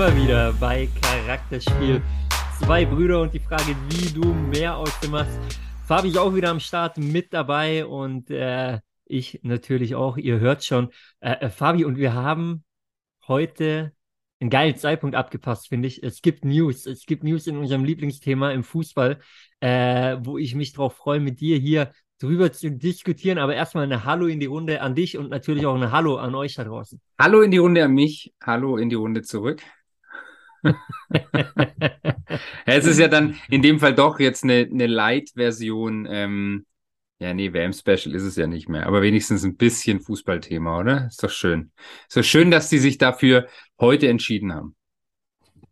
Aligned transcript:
Wir 0.00 0.16
wieder 0.16 0.52
bei 0.54 0.88
Charakterspiel. 1.02 2.00
Zwei 2.58 2.86
Brüder 2.86 3.20
und 3.20 3.34
die 3.34 3.38
Frage, 3.38 3.76
wie 3.90 4.10
du 4.10 4.32
mehr 4.32 4.74
aus 4.74 4.98
dem 5.00 5.10
machst. 5.10 5.38
Fabi 5.86 6.08
ist 6.08 6.16
auch 6.16 6.34
wieder 6.34 6.48
am 6.48 6.58
Start 6.58 6.96
mit 6.96 7.34
dabei 7.34 7.84
und 7.84 8.30
äh, 8.30 8.80
ich 9.04 9.40
natürlich 9.42 9.94
auch. 9.94 10.16
Ihr 10.16 10.40
hört 10.40 10.64
schon. 10.64 10.88
Äh, 11.20 11.32
äh, 11.32 11.50
Fabi, 11.50 11.84
und 11.84 11.98
wir 11.98 12.14
haben 12.14 12.64
heute 13.28 13.92
einen 14.40 14.48
geilen 14.48 14.74
Zeitpunkt 14.76 15.14
abgepasst, 15.14 15.68
finde 15.68 15.88
ich. 15.88 16.02
Es 16.02 16.22
gibt 16.22 16.46
News. 16.46 16.86
Es 16.86 17.04
gibt 17.04 17.22
News 17.22 17.46
in 17.46 17.58
unserem 17.58 17.84
Lieblingsthema 17.84 18.52
im 18.52 18.64
Fußball, 18.64 19.20
äh, 19.60 20.16
wo 20.22 20.38
ich 20.38 20.54
mich 20.54 20.72
drauf 20.72 20.96
freue, 20.96 21.20
mit 21.20 21.40
dir 21.40 21.58
hier 21.58 21.92
drüber 22.18 22.52
zu 22.52 22.70
diskutieren. 22.70 23.36
Aber 23.36 23.54
erstmal 23.54 23.84
eine 23.84 24.06
Hallo 24.06 24.28
in 24.28 24.40
die 24.40 24.46
Runde 24.46 24.80
an 24.80 24.94
dich 24.94 25.18
und 25.18 25.28
natürlich 25.28 25.66
auch 25.66 25.74
eine 25.74 25.92
Hallo 25.92 26.16
an 26.16 26.34
euch 26.34 26.54
da 26.54 26.64
draußen. 26.64 27.02
Hallo 27.18 27.42
in 27.42 27.50
die 27.50 27.58
Runde 27.58 27.84
an 27.84 27.92
mich, 27.92 28.32
hallo 28.42 28.78
in 28.78 28.88
die 28.88 28.96
Runde 28.96 29.20
zurück. 29.20 29.62
es 32.66 32.86
ist 32.86 32.98
ja 32.98 33.08
dann 33.08 33.36
in 33.48 33.62
dem 33.62 33.78
Fall 33.80 33.94
doch 33.94 34.20
jetzt 34.20 34.44
eine, 34.44 34.68
eine 34.70 34.86
Light-Version. 34.86 36.06
Ähm, 36.10 36.66
ja, 37.18 37.34
nee, 37.34 37.52
WM-Special 37.52 38.14
ist 38.14 38.22
es 38.22 38.36
ja 38.36 38.46
nicht 38.46 38.68
mehr, 38.68 38.86
aber 38.86 39.02
wenigstens 39.02 39.44
ein 39.44 39.56
bisschen 39.56 40.00
Fußballthema, 40.00 40.80
oder? 40.80 41.06
Ist 41.06 41.22
doch 41.22 41.30
schön. 41.30 41.70
Ist 42.08 42.16
doch 42.16 42.24
schön, 42.24 42.50
dass 42.50 42.70
die 42.70 42.78
sich 42.78 42.96
dafür 42.96 43.46
heute 43.78 44.08
entschieden 44.08 44.54
haben. 44.54 44.74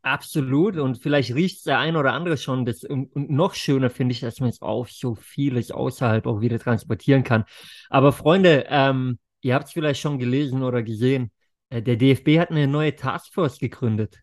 Absolut. 0.02 0.76
Und 0.76 0.98
vielleicht 0.98 1.34
riecht 1.34 1.58
es 1.58 1.62
der 1.64 1.78
ein 1.78 1.96
oder 1.96 2.12
andere 2.12 2.36
schon. 2.36 2.64
Das, 2.64 2.84
und, 2.84 3.14
noch 3.14 3.54
schöner 3.54 3.90
finde 3.90 4.12
ich, 4.12 4.20
dass 4.20 4.40
man 4.40 4.50
es 4.50 4.62
auch 4.62 4.88
so 4.88 5.14
vieles 5.14 5.70
außerhalb 5.70 6.26
auch 6.26 6.40
wieder 6.40 6.58
transportieren 6.58 7.24
kann. 7.24 7.44
Aber 7.90 8.12
Freunde, 8.12 8.66
ähm, 8.68 9.18
ihr 9.40 9.54
habt 9.54 9.66
es 9.66 9.72
vielleicht 9.72 10.00
schon 10.00 10.18
gelesen 10.18 10.62
oder 10.62 10.82
gesehen. 10.82 11.30
Äh, 11.70 11.82
der 11.82 11.96
DFB 11.96 12.38
hat 12.38 12.50
eine 12.50 12.66
neue 12.66 12.94
Taskforce 12.94 13.58
gegründet. 13.58 14.18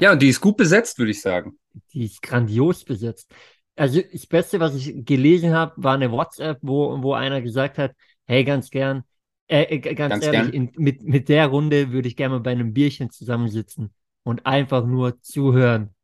Ja, 0.00 0.12
und 0.12 0.22
die 0.22 0.28
ist 0.28 0.40
gut 0.40 0.56
besetzt, 0.56 0.98
würde 0.98 1.12
ich 1.12 1.20
sagen. 1.20 1.58
Die 1.92 2.06
ist 2.06 2.22
grandios 2.22 2.84
besetzt. 2.84 3.32
Also 3.76 4.00
das 4.12 4.26
Beste, 4.26 4.60
was 4.60 4.74
ich 4.74 5.04
gelesen 5.04 5.54
habe, 5.54 5.72
war 5.76 5.94
eine 5.94 6.10
WhatsApp, 6.10 6.58
wo, 6.62 7.02
wo 7.02 7.14
einer 7.14 7.40
gesagt 7.40 7.78
hat, 7.78 7.92
hey, 8.26 8.44
ganz 8.44 8.70
gern, 8.70 9.04
äh, 9.46 9.62
äh 9.62 9.78
ganz, 9.78 10.14
ganz, 10.14 10.26
ehrlich, 10.26 10.54
in, 10.54 10.72
mit, 10.76 11.02
mit 11.02 11.28
der 11.28 11.46
Runde 11.46 11.92
würde 11.92 12.08
ich 12.08 12.16
gerne 12.16 12.34
mal 12.34 12.40
bei 12.40 12.50
einem 12.50 12.72
Bierchen 12.72 13.10
zusammensitzen 13.10 13.94
und 14.22 14.46
einfach 14.46 14.84
nur 14.84 15.20
zuhören 15.22 15.94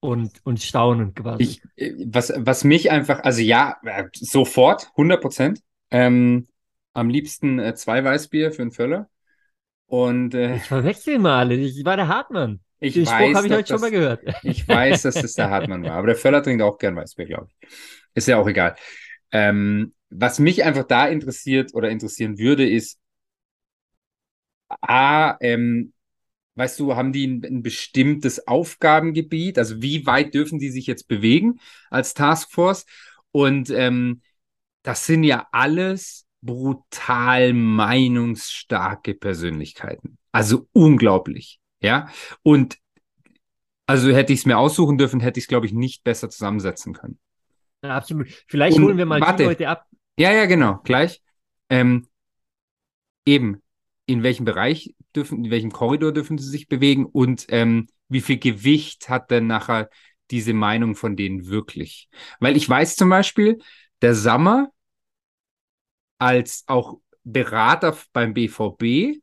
und, 0.00 0.40
und 0.44 0.62
staunen 0.62 1.14
quasi. 1.14 1.42
Ich, 1.42 1.62
äh, 1.76 1.94
was, 2.06 2.32
was 2.36 2.64
mich 2.64 2.90
einfach, 2.90 3.20
also 3.22 3.40
ja, 3.40 3.76
äh, 3.84 4.04
sofort, 4.14 4.90
100 4.92 5.20
Prozent. 5.20 5.62
Ähm, 5.90 6.48
am 6.92 7.10
liebsten 7.10 7.58
äh, 7.58 7.74
zwei 7.74 8.02
Weißbier 8.02 8.52
für 8.52 8.62
einen 8.62 8.72
Völler. 8.72 9.08
Und, 9.86 10.34
äh, 10.34 10.56
ich 10.56 10.62
verwechsel 10.62 11.18
mal 11.18 11.38
alle, 11.38 11.54
ich 11.54 11.84
war 11.84 11.96
der 11.96 12.08
Hartmann. 12.08 12.60
Ich 12.80 12.94
Den 12.94 13.06
weiß, 13.06 13.36
habe 13.36 13.46
ich 13.46 13.52
heute 13.52 13.68
schon 13.68 13.80
mal 13.80 13.90
gehört. 13.90 14.22
Ich 14.42 14.68
weiß, 14.68 15.02
dass 15.02 15.14
das 15.14 15.32
der 15.34 15.50
Hartmann 15.50 15.82
war, 15.82 15.92
aber 15.92 16.08
der 16.08 16.16
Völler 16.16 16.42
trinkt 16.42 16.62
auch 16.62 16.78
gern 16.78 16.96
Weißbier, 16.96 17.26
glaube 17.26 17.48
ich. 17.48 17.68
Ist 18.14 18.28
ja 18.28 18.38
auch 18.38 18.46
egal. 18.46 18.76
Ähm, 19.32 19.94
was 20.10 20.38
mich 20.38 20.64
einfach 20.64 20.84
da 20.84 21.06
interessiert 21.06 21.74
oder 21.74 21.90
interessieren 21.90 22.38
würde, 22.38 22.68
ist, 22.68 22.98
A, 24.68 25.36
ähm, 25.40 25.92
weißt 26.56 26.78
du, 26.80 26.96
haben 26.96 27.12
die 27.12 27.26
ein, 27.26 27.44
ein, 27.44 27.62
bestimmtes 27.62 28.46
Aufgabengebiet? 28.46 29.58
Also 29.58 29.82
wie 29.82 30.06
weit 30.06 30.34
dürfen 30.34 30.58
die 30.58 30.70
sich 30.70 30.86
jetzt 30.86 31.08
bewegen 31.08 31.60
als 31.90 32.14
Taskforce? 32.14 32.86
Und 33.30 33.70
ähm, 33.70 34.22
das 34.82 35.06
sind 35.06 35.24
ja 35.24 35.46
alles 35.52 36.26
brutal 36.42 37.52
meinungsstarke 37.52 39.14
Persönlichkeiten. 39.14 40.18
Also 40.32 40.68
unglaublich. 40.72 41.60
Ja. 41.80 42.08
Und 42.42 42.78
also 43.86 44.10
hätte 44.10 44.32
ich 44.32 44.40
es 44.40 44.46
mir 44.46 44.58
aussuchen 44.58 44.98
dürfen, 44.98 45.20
hätte 45.20 45.38
ich 45.38 45.44
es, 45.44 45.48
glaube 45.48 45.66
ich, 45.66 45.72
nicht 45.72 46.02
besser 46.02 46.28
zusammensetzen 46.28 46.92
können. 46.92 47.18
Ja, 47.82 47.96
absolut. 47.96 48.28
Vielleicht 48.48 48.76
Und, 48.76 48.84
holen 48.84 48.98
wir 48.98 49.06
mal 49.06 49.20
warte. 49.20 49.44
die 49.44 49.48
Leute 49.48 49.68
ab. 49.68 49.86
Ja, 50.18 50.32
ja, 50.32 50.46
genau, 50.46 50.80
gleich. 50.82 51.22
Ähm, 51.68 52.08
eben, 53.24 53.62
in 54.06 54.22
welchem 54.22 54.44
Bereich 54.44 54.94
dürfen, 55.14 55.44
in 55.44 55.50
welchem 55.50 55.72
Korridor 55.72 56.12
dürfen 56.12 56.38
sie 56.38 56.48
sich 56.48 56.68
bewegen 56.68 57.06
und 57.06 57.46
ähm, 57.48 57.88
wie 58.08 58.20
viel 58.20 58.38
Gewicht 58.38 59.08
hat 59.08 59.30
denn 59.30 59.46
nachher 59.46 59.90
diese 60.30 60.52
Meinung 60.52 60.94
von 60.94 61.16
denen 61.16 61.46
wirklich? 61.46 62.08
Weil 62.40 62.56
ich 62.56 62.68
weiß 62.68 62.96
zum 62.96 63.10
Beispiel, 63.10 63.58
der 64.02 64.14
Sammer 64.14 64.70
als 66.18 66.64
auch 66.66 67.00
Berater 67.24 67.96
beim 68.12 68.34
BVB 68.34 69.20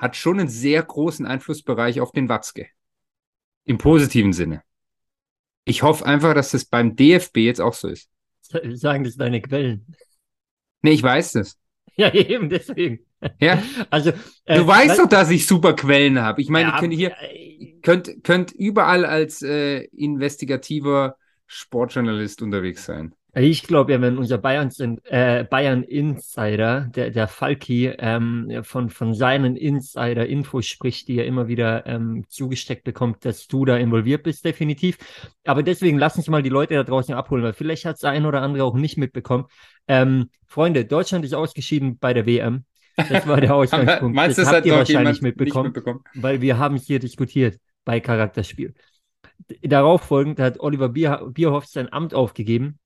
hat 0.00 0.16
schon 0.16 0.40
einen 0.40 0.48
sehr 0.48 0.82
großen 0.82 1.26
Einflussbereich 1.26 2.00
auf 2.00 2.10
den 2.10 2.28
Watzke. 2.28 2.68
Im 3.64 3.76
positiven 3.76 4.32
Sinne. 4.32 4.62
Ich 5.64 5.82
hoffe 5.82 6.06
einfach, 6.06 6.34
dass 6.34 6.52
das 6.52 6.64
beim 6.64 6.96
DFB 6.96 7.36
jetzt 7.36 7.60
auch 7.60 7.74
so 7.74 7.88
ist. 7.88 8.08
Sagen 8.72 9.04
das 9.04 9.16
deine 9.16 9.42
Quellen. 9.42 9.86
Nee, 10.82 10.92
ich 10.92 11.02
weiß 11.02 11.32
das. 11.32 11.58
Ja, 11.96 12.12
eben 12.14 12.48
deswegen. 12.48 13.00
Ja. 13.38 13.62
Also, 13.90 14.12
äh, 14.46 14.56
du 14.56 14.66
weißt 14.66 14.98
doch, 14.98 15.08
dass 15.08 15.28
ich 15.28 15.46
super 15.46 15.74
Quellen 15.74 16.20
habe. 16.20 16.40
Ich 16.40 16.48
meine, 16.48 16.70
ja, 16.70 16.74
ich 16.74 16.80
könnte 16.80 16.96
hier, 16.96 17.14
äh, 17.20 17.78
könnt, 17.82 18.24
könnt 18.24 18.52
überall 18.52 19.04
als 19.04 19.42
äh, 19.42 19.80
investigativer 19.92 21.18
Sportjournalist 21.46 22.40
unterwegs 22.40 22.86
sein. 22.86 23.14
Ich 23.34 23.62
glaube 23.62 23.92
ja, 23.92 24.00
wenn 24.00 24.18
unser 24.18 24.38
Bayern, 24.38 24.70
äh, 25.04 25.44
Bayern 25.44 25.84
Insider, 25.84 26.90
der, 26.94 27.10
der 27.10 27.28
Falki, 27.28 27.86
ähm, 27.98 28.62
von, 28.62 28.90
von 28.90 29.14
seinen 29.14 29.56
Insider-Infos 29.56 30.66
spricht, 30.66 31.06
die 31.06 31.18
er 31.18 31.26
immer 31.26 31.46
wieder 31.46 31.86
ähm, 31.86 32.24
zugesteckt 32.28 32.82
bekommt, 32.82 33.24
dass 33.24 33.46
du 33.46 33.64
da 33.64 33.76
involviert 33.76 34.24
bist, 34.24 34.44
definitiv. 34.44 34.98
Aber 35.44 35.62
deswegen 35.62 35.98
lass 35.98 36.16
uns 36.16 36.28
mal 36.28 36.42
die 36.42 36.48
Leute 36.48 36.74
da 36.74 36.82
draußen 36.82 37.14
abholen, 37.14 37.44
weil 37.44 37.52
vielleicht 37.52 37.84
hat 37.84 37.96
es 37.96 38.04
ein 38.04 38.26
oder 38.26 38.42
andere 38.42 38.64
auch 38.64 38.74
nicht 38.74 38.98
mitbekommen. 38.98 39.44
Ähm, 39.86 40.30
Freunde, 40.46 40.84
Deutschland 40.84 41.24
ist 41.24 41.34
ausgeschieden 41.34 41.98
bei 41.98 42.12
der 42.12 42.26
WM. 42.26 42.64
Das 42.96 43.28
war 43.28 43.40
der 43.40 43.54
Ausgangspunkt. 43.54 44.16
Meinst 44.16 44.38
das, 44.38 44.46
das 44.46 44.56
habt 44.56 44.66
ihr 44.66 44.74
wahrscheinlich 44.74 45.22
mitbekommen, 45.22 45.66
mitbekommen, 45.66 46.00
weil 46.14 46.40
wir 46.40 46.58
haben 46.58 46.74
es 46.74 46.86
hier 46.86 46.98
diskutiert 46.98 47.60
bei 47.84 48.00
Charakterspiel. 48.00 48.74
Darauf 49.62 50.02
folgend 50.02 50.40
hat 50.40 50.58
Oliver 50.58 50.88
Bier, 50.88 51.28
Bierhoff 51.32 51.66
sein 51.66 51.92
Amt 51.92 52.12
aufgegeben 52.12 52.80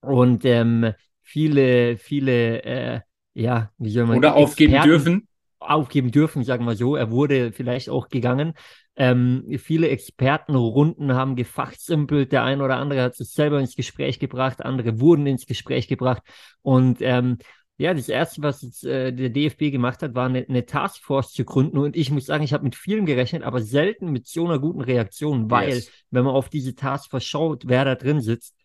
und 0.00 0.44
ähm, 0.44 0.92
viele, 1.22 1.96
viele, 1.96 2.62
äh, 2.62 3.00
ja, 3.34 3.70
wie 3.78 3.90
soll 3.90 4.06
man 4.06 4.18
Oder 4.18 4.34
aufgeben 4.34 4.74
Experten 4.74 4.88
dürfen. 4.90 5.28
Aufgeben 5.60 6.10
dürfen, 6.10 6.44
sagen 6.44 6.64
wir 6.64 6.76
so. 6.76 6.96
Er 6.96 7.10
wurde 7.10 7.52
vielleicht 7.52 7.90
auch 7.90 8.08
gegangen. 8.08 8.54
Ähm, 8.96 9.44
viele 9.58 9.88
Expertenrunden 9.88 11.14
haben 11.14 11.36
gefachsimpelt. 11.36 12.32
Der 12.32 12.44
eine 12.44 12.62
oder 12.62 12.76
andere 12.76 13.02
hat 13.02 13.16
sich 13.16 13.30
selber 13.30 13.60
ins 13.60 13.76
Gespräch 13.76 14.18
gebracht, 14.18 14.64
andere 14.64 15.00
wurden 15.00 15.26
ins 15.26 15.46
Gespräch 15.46 15.88
gebracht. 15.88 16.22
Und 16.62 16.98
ähm, 17.00 17.38
ja, 17.76 17.94
das 17.94 18.08
erste, 18.08 18.42
was 18.42 18.62
jetzt, 18.62 18.84
äh, 18.84 19.12
der 19.12 19.30
DFB 19.30 19.70
gemacht 19.70 20.02
hat, 20.02 20.14
war 20.16 20.26
eine, 20.26 20.44
eine 20.48 20.66
Taskforce 20.66 21.32
zu 21.32 21.44
gründen. 21.44 21.78
Und 21.78 21.96
ich 21.96 22.10
muss 22.10 22.26
sagen, 22.26 22.42
ich 22.42 22.52
habe 22.52 22.64
mit 22.64 22.74
vielen 22.74 23.06
gerechnet, 23.06 23.44
aber 23.44 23.60
selten 23.60 24.10
mit 24.10 24.26
so 24.26 24.46
einer 24.46 24.58
guten 24.58 24.80
Reaktion, 24.80 25.48
weil, 25.48 25.68
yes. 25.70 25.90
wenn 26.10 26.24
man 26.24 26.34
auf 26.34 26.48
diese 26.48 26.74
Taskforce 26.74 27.24
schaut, 27.24 27.68
wer 27.68 27.84
da 27.84 27.94
drin 27.94 28.20
sitzt, 28.20 28.56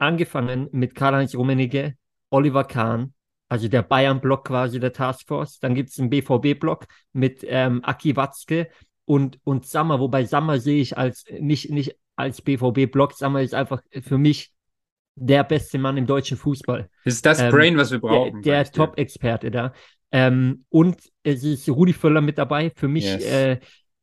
angefangen 0.00 0.68
mit 0.72 0.94
Karl-Heinz 0.94 1.34
Rummenigge, 1.34 1.94
Oliver 2.30 2.64
Kahn, 2.64 3.14
also 3.48 3.68
der 3.68 3.82
Bayern-Block 3.82 4.46
quasi 4.46 4.80
der 4.80 4.92
Taskforce. 4.92 5.58
Dann 5.58 5.74
gibt 5.74 5.90
es 5.90 5.98
einen 5.98 6.10
BVB-Block 6.10 6.86
mit 7.12 7.44
ähm, 7.46 7.84
Aki 7.84 8.16
Watzke 8.16 8.68
und, 9.04 9.40
und 9.44 9.66
Sammer, 9.66 9.98
wobei 9.98 10.24
Sammer 10.24 10.60
sehe 10.60 10.80
ich 10.80 10.96
als 10.96 11.24
nicht, 11.30 11.70
nicht 11.70 11.96
als 12.16 12.42
BVB-Block. 12.42 13.14
Sammer 13.14 13.42
ist 13.42 13.54
einfach 13.54 13.82
für 14.02 14.18
mich 14.18 14.52
der 15.16 15.44
beste 15.44 15.78
Mann 15.78 15.96
im 15.96 16.06
deutschen 16.06 16.36
Fußball. 16.36 16.88
Das 17.04 17.14
ist 17.14 17.26
das 17.26 17.40
ähm, 17.40 17.50
Brain, 17.50 17.76
was 17.76 17.90
wir 17.90 18.00
brauchen. 18.00 18.42
Der, 18.42 18.62
der 18.62 18.72
Top-Experte 18.72 19.50
da. 19.50 19.72
Ähm, 20.12 20.64
und 20.68 20.98
es 21.22 21.44
ist 21.44 21.68
Rudi 21.68 21.92
Völler 21.92 22.20
mit 22.20 22.38
dabei. 22.38 22.72
Für 22.74 22.88
mich, 22.88 23.04
yes. 23.04 23.24
äh, 23.24 23.60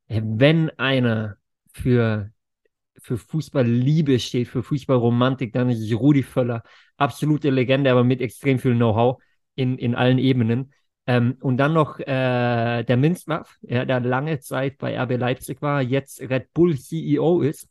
wenn 0.07 0.69
einer 0.77 1.37
für 1.73 2.31
für 2.99 3.17
Fußballliebe 3.17 4.19
steht, 4.19 4.47
für 4.47 4.63
Fußballromantik, 4.63 5.53
dann 5.53 5.69
ist 5.69 5.79
es 5.79 5.97
Rudi 5.97 6.23
Völler. 6.23 6.63
Absolute 6.97 7.49
Legende, 7.49 7.91
aber 7.91 8.03
mit 8.03 8.21
extrem 8.21 8.59
viel 8.59 8.75
Know-how 8.75 9.21
in, 9.55 9.77
in 9.77 9.95
allen 9.95 10.17
Ebenen. 10.17 10.73
Ähm, 11.05 11.37
und 11.39 11.57
dann 11.57 11.73
noch 11.73 11.99
äh, 11.99 12.83
der 12.83 12.97
Minzlaff, 12.97 13.57
ja, 13.61 13.85
der 13.85 14.01
lange 14.01 14.39
Zeit 14.39 14.77
bei 14.77 14.99
RB 14.99 15.17
Leipzig 15.17 15.61
war, 15.61 15.81
jetzt 15.81 16.21
Red 16.21 16.53
Bull 16.53 16.77
CEO 16.77 17.41
ist, 17.41 17.69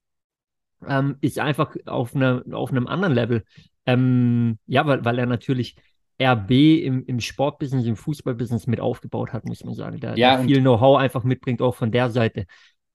ähm, 0.86 1.16
ist 1.20 1.38
einfach 1.38 1.76
auf, 1.84 2.14
eine, 2.14 2.44
auf 2.52 2.70
einem 2.70 2.86
anderen 2.86 3.14
Level. 3.14 3.44
Ähm, 3.84 4.58
ja, 4.66 4.86
weil, 4.86 5.04
weil 5.04 5.18
er 5.18 5.26
natürlich 5.26 5.76
RB 6.20 6.50
im, 6.50 7.04
im 7.04 7.20
Sportbusiness, 7.20 7.84
im 7.84 7.96
Fußballbusiness 7.96 8.66
mit 8.66 8.80
aufgebaut 8.80 9.32
hat, 9.32 9.44
muss 9.44 9.64
man 9.64 9.74
sagen. 9.74 10.00
Der, 10.00 10.16
ja, 10.16 10.36
der 10.36 10.46
viel 10.46 10.60
Know-how 10.60 10.98
einfach 10.98 11.24
mitbringt, 11.24 11.60
auch 11.60 11.74
von 11.74 11.92
der 11.92 12.10
Seite. 12.10 12.46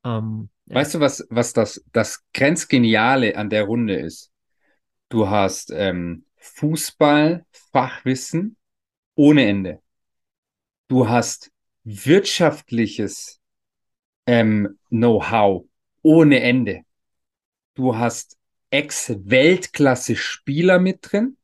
Ähm, 0.03 0.49
Weißt 0.73 0.93
du, 0.93 1.01
was, 1.01 1.27
was 1.29 1.51
das, 1.51 1.83
das 1.91 2.23
Grenzgeniale 2.33 3.35
an 3.35 3.49
der 3.49 3.63
Runde 3.63 3.95
ist? 3.95 4.31
Du 5.09 5.29
hast 5.29 5.69
ähm, 5.75 6.23
Fußball, 6.37 7.45
Fachwissen 7.51 8.55
ohne 9.15 9.45
Ende. 9.45 9.81
Du 10.87 11.09
hast 11.09 11.51
wirtschaftliches 11.83 13.41
ähm, 14.25 14.79
Know-how 14.89 15.65
ohne 16.03 16.41
Ende. 16.41 16.83
Du 17.73 17.97
hast 17.97 18.37
Ex-Weltklasse-Spieler 18.69 20.79
mit 20.79 20.99
drin 21.01 21.35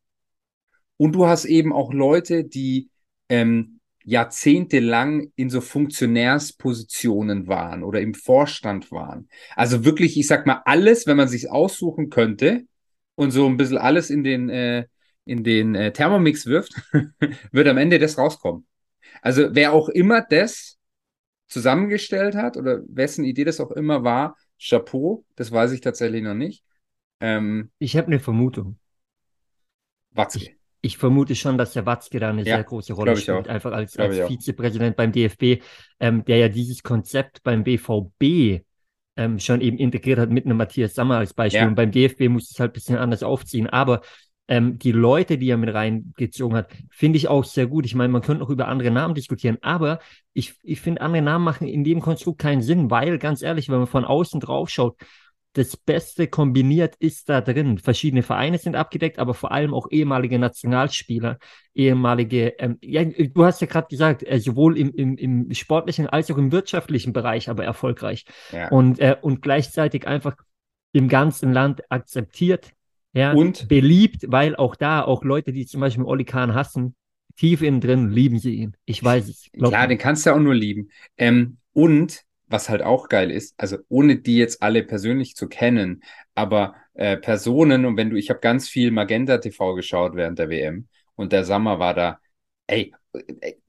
und 0.96 1.12
du 1.12 1.28
hast 1.28 1.44
eben 1.44 1.74
auch 1.74 1.92
Leute, 1.92 2.46
die 2.46 2.90
ähm, 3.28 3.77
jahrzehntelang 4.08 5.34
in 5.36 5.50
so 5.50 5.60
Funktionärspositionen 5.60 7.48
waren 7.48 7.84
oder 7.84 8.00
im 8.00 8.14
Vorstand 8.14 8.90
waren. 8.90 9.28
Also 9.54 9.84
wirklich, 9.84 10.18
ich 10.18 10.28
sag 10.28 10.48
mal, 10.48 10.62
alles, 10.64 11.08
wenn 11.08 11.18
man 11.18 11.28
sich 11.28 11.52
aussuchen 11.52 12.10
könnte 12.10 12.66
und 13.16 13.32
so 13.32 13.46
ein 13.46 13.58
bisschen 13.58 13.78
alles 13.78 14.10
in 14.10 14.24
den, 14.24 14.48
äh, 14.48 14.86
in 15.26 15.44
den 15.44 15.76
äh, 15.76 15.92
Thermomix 15.92 16.46
wirft, 16.46 16.74
wird 17.52 17.68
am 17.68 17.78
Ende 17.78 18.00
das 18.00 18.18
rauskommen. 18.18 18.66
Also 19.22 19.50
wer 19.52 19.74
auch 19.74 19.90
immer 19.90 20.22
das 20.22 20.78
zusammengestellt 21.48 22.36
hat 22.36 22.56
oder 22.56 22.84
wessen 22.88 23.26
Idee 23.26 23.44
das 23.44 23.60
auch 23.60 23.72
immer 23.72 24.06
war, 24.06 24.38
Chapeau, 24.58 25.26
das 25.36 25.52
weiß 25.52 25.74
ich 25.74 25.82
tatsächlich 25.82 26.24
noch 26.24 26.34
nicht. 26.34 26.64
Ähm, 27.20 27.72
ich 27.78 27.98
habe 27.98 28.08
eine 28.08 28.22
Vermutung. 28.22 28.80
Watzke. 30.12 30.40
Ich, 30.40 30.56
ich, 30.88 30.98
vermute 30.98 31.36
schon, 31.36 31.58
dass 31.58 31.74
der 31.74 31.86
Watzke 31.86 32.20
da 32.20 32.30
eine 32.30 32.44
ja, 32.44 32.56
sehr 32.56 32.64
große 32.64 32.94
Rolle 32.94 33.16
spielt, 33.18 33.48
einfach 33.48 33.72
als, 33.72 33.98
als 33.98 34.28
Vizepräsident 34.28 34.96
beim 34.96 35.12
DFB, 35.12 35.62
ähm, 36.00 36.26
der 36.26 36.38
ja 36.38 36.50
dieses 36.50 36.84
Konzept 36.84 37.44
beim 37.44 37.64
BVB 37.64 38.64
ähm, 39.18 39.40
schon 39.40 39.62
eben 39.62 39.78
integriert 39.78 40.20
hat 40.20 40.30
mit 40.30 40.46
einem 40.46 40.58
Matthias 40.58 40.94
Sammer 40.94 41.18
als 41.18 41.34
Beispiel. 41.34 41.62
Ja. 41.62 41.68
Und 41.68 41.76
beim 41.76 41.92
DFB 41.92 42.30
muss 42.30 42.52
es 42.52 42.60
halt 42.60 42.72
ein 42.72 42.74
bisschen 42.74 42.98
anders 42.98 43.24
aufziehen. 43.24 43.68
Aber 43.68 44.02
ähm, 44.48 44.80
die 44.80 44.92
Leute, 44.92 45.38
die 45.38 45.50
er 45.50 45.58
mit 45.58 45.74
reingezogen 45.74 46.56
hat, 46.56 46.72
finde 46.90 47.18
ich 47.18 47.28
auch 47.28 47.44
sehr 47.44 47.68
gut. 47.68 47.86
Ich 47.86 47.96
meine, 47.96 48.14
man 48.14 48.22
könnte 48.22 48.42
noch 48.42 48.50
über 48.50 48.68
andere 48.68 48.92
Namen 48.92 49.14
diskutieren, 49.14 49.58
aber 49.62 50.00
ich, 50.34 50.54
ich 50.64 50.80
finde, 50.80 51.02
andere 51.02 51.22
Namen 51.22 51.44
machen 51.44 51.68
in 51.68 51.84
dem 51.84 52.00
Konstrukt 52.00 52.40
keinen 52.40 52.62
Sinn, 52.62 52.90
weil, 52.90 53.18
ganz 53.18 53.42
ehrlich, 53.42 53.70
wenn 53.70 53.80
man 53.80 53.88
von 53.88 54.06
außen 54.06 54.40
drauf 54.40 54.70
schaut, 54.70 54.96
das 55.58 55.76
Beste 55.76 56.28
kombiniert 56.28 56.96
ist 57.00 57.30
da 57.30 57.42
drin. 57.42 57.80
Verschiedene 57.80 58.22
Vereine 58.22 58.60
sind 58.60 58.76
abgedeckt, 58.76 59.18
aber 59.18 59.34
vor 59.34 59.52
allem 59.52 59.74
auch 59.74 59.88
ehemalige 59.90 60.38
Nationalspieler, 60.38 61.40
ehemalige, 61.74 62.54
ähm, 62.60 62.78
ja, 62.82 63.04
du 63.04 63.44
hast 63.44 63.60
ja 63.62 63.66
gerade 63.66 63.88
gesagt, 63.88 64.22
äh, 64.22 64.40
sowohl 64.40 64.78
im, 64.78 64.94
im, 64.94 65.18
im 65.18 65.54
sportlichen 65.56 66.06
als 66.06 66.30
auch 66.30 66.38
im 66.38 66.52
wirtschaftlichen 66.52 67.12
Bereich, 67.12 67.50
aber 67.50 67.66
erfolgreich. 67.66 68.26
Ja. 68.52 68.70
Und, 68.70 69.00
äh, 69.00 69.16
und 69.20 69.42
gleichzeitig 69.42 70.06
einfach 70.06 70.36
im 70.92 71.10
ganzen 71.10 71.54
Land 71.54 71.82
akzeptiert, 71.90 72.72
ja, 73.14 73.32
und 73.32 73.68
beliebt, 73.68 74.26
weil 74.28 74.56
auch 74.56 74.76
da 74.76 75.02
auch 75.02 75.24
Leute, 75.24 75.54
die 75.54 75.66
zum 75.66 75.82
Beispiel 75.82 76.04
Oli 76.04 76.24
Kahn 76.24 76.54
hassen, 76.54 76.96
tief 77.36 77.64
innen 77.64 77.82
drin 77.82 78.12
lieben 78.12 78.38
sie 78.38 78.54
ihn. 78.54 78.78
Ich 78.86 79.04
weiß 79.04 79.28
es. 79.28 79.50
Mir. 79.56 79.88
den 79.88 79.98
kannst 79.98 80.26
du 80.26 80.30
ja 80.30 80.36
auch 80.36 80.40
nur 80.40 80.54
lieben. 80.54 80.90
Ähm, 81.18 81.58
und 81.74 82.27
was 82.48 82.70
halt 82.70 82.82
auch 82.82 83.10
geil 83.10 83.32
ist, 83.32 83.54
also 83.58 83.78
ohne 83.90 84.18
die 84.18 84.38
jetzt 84.38 84.62
alle 84.62 84.84
persönlich 84.84 85.36
zu 85.36 85.48
kennen, 85.48 86.04
aber 86.36 86.76
äh, 86.94 87.18
Personen 87.18 87.86
und 87.86 87.98
wenn 87.98 88.10
du, 88.10 88.18
ich 88.18 88.30
habe 88.30 88.40
ganz 88.40 88.70
viel 88.70 88.92
Magenta 88.92 89.38
TV 89.38 89.76
geschaut 89.76 90.16
während 90.16 90.40
der 90.40 90.50
WM 90.50 90.88
und 91.16 91.34
der 91.34 91.44
Sommer 91.44 91.80
war 91.80 91.94
da, 91.94 92.20
ey, 92.68 92.94
ey 93.42 93.62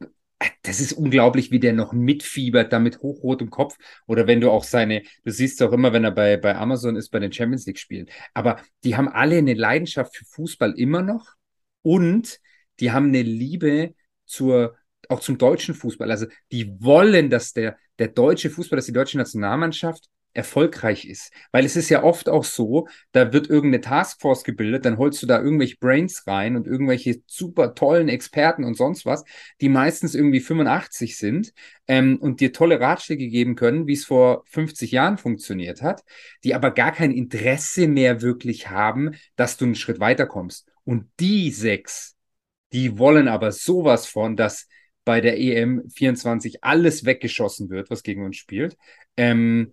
das 0.62 0.80
ist 0.80 0.92
unglaublich, 0.92 1.50
wie 1.50 1.60
der 1.60 1.72
noch 1.72 1.92
mitfiebert, 1.92 2.72
da 2.72 2.78
mit 2.78 3.00
hochrotem 3.00 3.50
Kopf. 3.50 3.76
Oder 4.06 4.26
wenn 4.26 4.40
du 4.40 4.50
auch 4.50 4.64
seine, 4.64 5.02
du 5.24 5.32
siehst 5.32 5.62
auch 5.62 5.72
immer, 5.72 5.92
wenn 5.92 6.04
er 6.04 6.12
bei, 6.12 6.36
bei 6.36 6.54
Amazon 6.56 6.96
ist, 6.96 7.10
bei 7.10 7.18
den 7.18 7.32
Champions 7.32 7.66
League 7.66 7.78
spielen. 7.78 8.06
Aber 8.34 8.60
die 8.84 8.96
haben 8.96 9.08
alle 9.08 9.38
eine 9.38 9.54
Leidenschaft 9.54 10.16
für 10.16 10.24
Fußball 10.26 10.78
immer 10.78 11.02
noch 11.02 11.34
und 11.82 12.38
die 12.80 12.92
haben 12.92 13.08
eine 13.08 13.22
Liebe 13.22 13.94
zur, 14.26 14.76
auch 15.08 15.20
zum 15.20 15.38
deutschen 15.38 15.74
Fußball. 15.74 16.10
Also 16.10 16.26
die 16.52 16.80
wollen, 16.80 17.30
dass 17.30 17.52
der, 17.52 17.76
der 17.98 18.08
deutsche 18.08 18.50
Fußball, 18.50 18.76
dass 18.76 18.86
die 18.86 18.92
deutsche 18.92 19.18
Nationalmannschaft 19.18 20.08
erfolgreich 20.34 21.04
ist. 21.04 21.32
Weil 21.50 21.64
es 21.64 21.74
ist 21.74 21.88
ja 21.88 22.04
oft 22.04 22.28
auch 22.28 22.44
so, 22.44 22.86
da 23.12 23.32
wird 23.32 23.50
irgendeine 23.50 23.80
Taskforce 23.80 24.44
gebildet, 24.44 24.84
dann 24.84 24.96
holst 24.96 25.22
du 25.22 25.26
da 25.26 25.40
irgendwelche 25.40 25.76
Brains 25.78 26.26
rein 26.26 26.56
und 26.56 26.66
irgendwelche 26.66 27.22
super 27.26 27.74
tollen 27.74 28.08
Experten 28.08 28.62
und 28.64 28.76
sonst 28.76 29.04
was, 29.04 29.24
die 29.60 29.68
meistens 29.68 30.14
irgendwie 30.14 30.40
85 30.40 31.16
sind 31.18 31.52
ähm, 31.88 32.18
und 32.18 32.40
dir 32.40 32.52
tolle 32.52 32.80
Ratschläge 32.80 33.28
geben 33.28 33.56
können, 33.56 33.86
wie 33.88 33.94
es 33.94 34.04
vor 34.04 34.44
50 34.46 34.92
Jahren 34.92 35.18
funktioniert 35.18 35.82
hat, 35.82 36.04
die 36.44 36.54
aber 36.54 36.70
gar 36.70 36.92
kein 36.92 37.10
Interesse 37.10 37.88
mehr 37.88 38.22
wirklich 38.22 38.70
haben, 38.70 39.16
dass 39.34 39.56
du 39.56 39.64
einen 39.64 39.74
Schritt 39.74 39.98
weiterkommst. 39.98 40.68
Und 40.84 41.10
die 41.18 41.50
sechs, 41.50 42.16
die 42.72 42.98
wollen 42.98 43.28
aber 43.28 43.50
sowas 43.50 44.06
von, 44.06 44.36
dass 44.36 44.68
bei 45.08 45.22
der 45.22 45.40
EM 45.40 45.88
24 45.88 46.62
alles 46.62 47.06
weggeschossen 47.06 47.70
wird, 47.70 47.88
was 47.88 48.02
gegen 48.02 48.26
uns 48.26 48.36
spielt. 48.36 48.76
Ähm, 49.16 49.72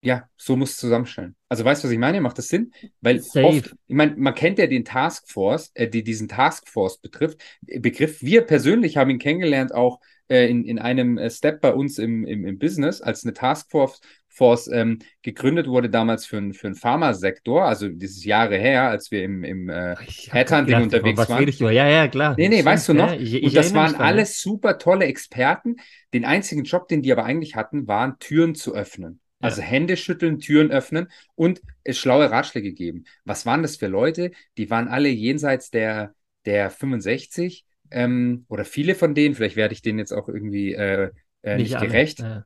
ja, 0.00 0.26
so 0.38 0.56
muss 0.56 0.70
es 0.70 0.76
zusammenstellen. 0.78 1.36
Also 1.50 1.66
weißt 1.66 1.84
du, 1.84 1.88
was 1.88 1.92
ich 1.92 1.98
meine? 1.98 2.22
Macht 2.22 2.38
das 2.38 2.48
Sinn? 2.48 2.72
Weil 3.02 3.20
Safe. 3.20 3.44
oft, 3.44 3.76
ich 3.86 3.94
meine, 3.94 4.16
man 4.16 4.34
kennt 4.34 4.58
ja 4.58 4.68
den 4.68 4.86
Taskforce, 4.86 5.70
äh, 5.74 5.86
die 5.86 6.02
diesen 6.02 6.28
Taskforce 6.28 6.96
betrifft, 6.96 7.42
Begriff. 7.60 8.22
Wir 8.22 8.40
persönlich 8.40 8.96
haben 8.96 9.10
ihn 9.10 9.18
kennengelernt 9.18 9.74
auch 9.74 10.00
äh, 10.28 10.48
in, 10.48 10.64
in 10.64 10.78
einem 10.78 11.18
äh, 11.18 11.28
Step 11.28 11.60
bei 11.60 11.74
uns 11.74 11.98
im, 11.98 12.24
im, 12.24 12.46
im 12.46 12.58
Business, 12.58 13.02
als 13.02 13.22
eine 13.22 13.34
Taskforce 13.34 14.00
Force 14.36 14.68
ähm, 14.68 14.98
gegründet 15.22 15.66
wurde 15.66 15.88
damals 15.88 16.26
für, 16.26 16.52
für 16.52 16.68
den 16.68 16.74
Pharmasektor, 16.74 17.64
also 17.64 17.88
dieses 17.88 18.22
Jahre 18.24 18.58
her, 18.58 18.90
als 18.90 19.10
wir 19.10 19.24
im, 19.24 19.42
im 19.44 19.70
äh, 19.70 19.96
Headhunting 20.30 20.82
unterwegs 20.82 21.18
was 21.18 21.30
waren. 21.30 21.38
Redest 21.38 21.60
du? 21.60 21.68
Ja, 21.70 21.88
ja, 21.88 22.06
klar. 22.06 22.34
Nee, 22.36 22.48
nee, 22.48 22.62
weißt 22.62 22.90
du 22.90 22.94
noch? 22.94 23.12
Ja, 23.12 23.18
ich, 23.18 23.34
ich 23.34 23.44
und 23.44 23.56
das 23.56 23.72
waren 23.72 23.94
alles 23.94 24.40
super 24.42 24.78
tolle 24.78 25.06
Experten. 25.06 25.76
Den 26.12 26.26
einzigen 26.26 26.64
Job, 26.64 26.86
den 26.88 27.00
die 27.00 27.10
aber 27.12 27.24
eigentlich 27.24 27.56
hatten, 27.56 27.88
waren 27.88 28.18
Türen 28.18 28.54
zu 28.54 28.74
öffnen. 28.74 29.20
Also 29.40 29.62
ja. 29.62 29.66
Hände 29.66 29.96
schütteln, 29.96 30.38
Türen 30.38 30.70
öffnen 30.70 31.08
und 31.34 31.62
es 31.82 31.98
schlaue 31.98 32.30
Ratschläge 32.30 32.72
geben. 32.72 33.04
Was 33.24 33.46
waren 33.46 33.62
das 33.62 33.76
für 33.76 33.86
Leute? 33.86 34.32
Die 34.58 34.68
waren 34.70 34.88
alle 34.88 35.08
jenseits 35.08 35.70
der, 35.70 36.14
der 36.44 36.70
65 36.70 37.64
ähm, 37.90 38.44
oder 38.48 38.64
viele 38.64 38.94
von 38.94 39.14
denen, 39.14 39.34
vielleicht 39.34 39.56
werde 39.56 39.72
ich 39.72 39.82
denen 39.82 39.98
jetzt 39.98 40.12
auch 40.12 40.28
irgendwie 40.28 40.74
äh, 40.74 41.10
äh, 41.42 41.56
nicht, 41.56 41.70
nicht 41.70 41.80
gerecht. 41.80 42.20
Ja. 42.20 42.44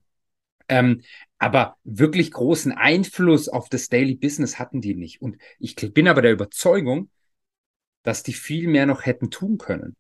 Ähm, 0.71 1.03
aber 1.39 1.77
wirklich 1.85 2.31
großen 2.31 2.73
Einfluss 2.73 3.49
auf 3.49 3.69
das 3.69 3.89
Daily 3.89 4.15
Business 4.15 4.59
hatten 4.59 4.81
die 4.81 4.95
nicht. 4.95 5.21
Und 5.21 5.37
ich 5.59 5.75
bin 5.75 6.07
aber 6.07 6.23
der 6.23 6.33
Überzeugung, 6.33 7.11
dass 8.03 8.23
die 8.23 8.33
viel 8.33 8.69
mehr 8.69 8.87
noch 8.87 9.05
hätten 9.05 9.31
tun 9.31 9.59
können. 9.59 9.97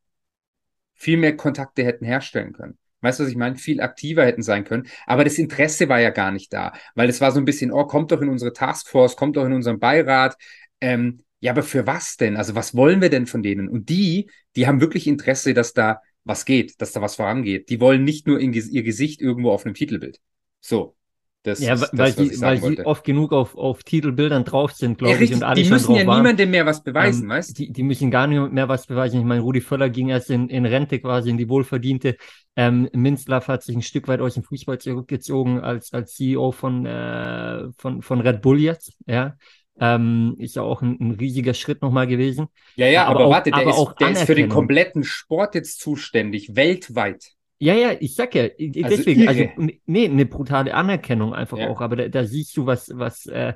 Viel 0.94 1.16
mehr 1.16 1.36
Kontakte 1.36 1.84
hätten 1.84 2.04
herstellen 2.04 2.52
können. 2.52 2.78
Weißt 3.00 3.18
du, 3.18 3.24
was 3.24 3.30
ich 3.30 3.36
meine? 3.36 3.56
Viel 3.56 3.80
aktiver 3.80 4.24
hätten 4.24 4.42
sein 4.42 4.64
können. 4.64 4.86
Aber 5.06 5.24
das 5.24 5.38
Interesse 5.38 5.88
war 5.88 6.00
ja 6.00 6.10
gar 6.10 6.30
nicht 6.30 6.52
da, 6.52 6.72
weil 6.94 7.08
es 7.08 7.20
war 7.20 7.32
so 7.32 7.40
ein 7.40 7.46
bisschen, 7.46 7.72
oh, 7.72 7.86
kommt 7.86 8.12
doch 8.12 8.20
in 8.20 8.28
unsere 8.28 8.52
Taskforce, 8.52 9.16
kommt 9.16 9.36
doch 9.36 9.46
in 9.46 9.54
unseren 9.54 9.80
Beirat. 9.80 10.36
Ähm, 10.80 11.20
ja, 11.40 11.52
aber 11.52 11.62
für 11.62 11.86
was 11.86 12.16
denn? 12.16 12.36
Also 12.36 12.54
was 12.54 12.76
wollen 12.76 13.00
wir 13.00 13.08
denn 13.10 13.26
von 13.26 13.42
denen? 13.42 13.68
Und 13.68 13.88
die, 13.88 14.30
die 14.56 14.66
haben 14.66 14.80
wirklich 14.80 15.06
Interesse, 15.06 15.54
dass 15.54 15.72
da 15.72 16.00
was 16.24 16.44
geht, 16.44 16.80
dass 16.80 16.92
da 16.92 17.00
was 17.00 17.16
vorangeht. 17.16 17.70
Die 17.70 17.80
wollen 17.80 18.04
nicht 18.04 18.26
nur 18.26 18.38
ihr 18.38 18.82
Gesicht 18.82 19.20
irgendwo 19.20 19.50
auf 19.50 19.64
einem 19.64 19.74
Titelbild. 19.74 20.20
So. 20.60 20.96
Das 21.42 21.60
ja, 21.60 21.72
ist 21.72 21.88
weil, 21.96 22.12
das, 22.12 22.16
sie, 22.16 22.40
weil 22.42 22.58
sie 22.58 22.84
oft 22.84 23.02
genug 23.02 23.32
auf, 23.32 23.56
auf 23.56 23.82
Titelbildern 23.82 24.44
drauf 24.44 24.72
sind, 24.72 24.98
glaube 24.98 25.14
ja, 25.14 25.20
ich. 25.22 25.32
Und 25.32 25.42
alle 25.42 25.62
die 25.62 25.70
müssen 25.70 25.94
ja 25.94 26.04
niemandem 26.04 26.50
mehr 26.50 26.66
was 26.66 26.82
beweisen, 26.82 27.22
ähm, 27.22 27.30
weißt 27.30 27.50
du? 27.50 27.62
Die, 27.62 27.72
die 27.72 27.82
müssen 27.82 28.10
gar 28.10 28.26
nicht 28.26 28.52
mehr 28.52 28.68
was 28.68 28.86
beweisen. 28.86 29.20
Ich 29.20 29.24
meine, 29.24 29.40
Rudi 29.40 29.62
Völler 29.62 29.88
ging 29.88 30.10
erst 30.10 30.28
in, 30.28 30.50
in 30.50 30.66
Rente 30.66 31.00
quasi, 31.00 31.30
in 31.30 31.38
die 31.38 31.48
wohlverdiente. 31.48 32.16
Ähm, 32.56 32.90
Minzlaff 32.92 33.48
hat 33.48 33.62
sich 33.62 33.74
ein 33.74 33.80
Stück 33.80 34.06
weit 34.06 34.20
aus 34.20 34.34
dem 34.34 34.42
Fußball 34.42 34.78
zurückgezogen 34.78 35.60
als, 35.60 35.94
als 35.94 36.14
CEO 36.14 36.52
von, 36.52 36.84
äh, 36.84 37.68
von, 37.78 38.02
von 38.02 38.20
Red 38.20 38.42
Bull 38.42 38.60
jetzt. 38.60 38.92
Ja. 39.06 39.36
Ähm, 39.80 40.34
ist 40.36 40.56
ja 40.56 40.62
auch 40.62 40.82
ein, 40.82 40.98
ein 41.00 41.12
riesiger 41.12 41.54
Schritt 41.54 41.80
nochmal 41.80 42.06
gewesen. 42.06 42.48
Ja, 42.76 42.86
ja, 42.86 43.06
aber, 43.06 43.20
aber 43.20 43.24
auch, 43.24 43.30
warte, 43.30 43.50
der, 43.50 43.60
aber 43.60 43.70
ist, 43.70 43.94
der 43.98 44.10
ist 44.10 44.24
für 44.24 44.34
den 44.34 44.50
kompletten 44.50 45.04
Sport 45.04 45.54
jetzt 45.54 45.80
zuständig, 45.80 46.54
weltweit. 46.54 47.32
Ja, 47.62 47.74
ja, 47.74 47.92
ich 48.00 48.14
sag 48.14 48.34
ja, 48.34 48.44
also 48.44 48.56
deswegen, 48.58 49.28
also, 49.28 49.42
irre. 49.42 49.52
also 49.56 49.72
nee, 49.86 50.06
eine 50.06 50.24
brutale 50.24 50.74
Anerkennung 50.74 51.34
einfach 51.34 51.58
ja. 51.58 51.68
auch, 51.68 51.82
aber 51.82 51.94
da, 51.94 52.08
da, 52.08 52.24
siehst 52.24 52.56
du, 52.56 52.64
was, 52.64 52.90
was, 52.94 53.26
äh, 53.26 53.52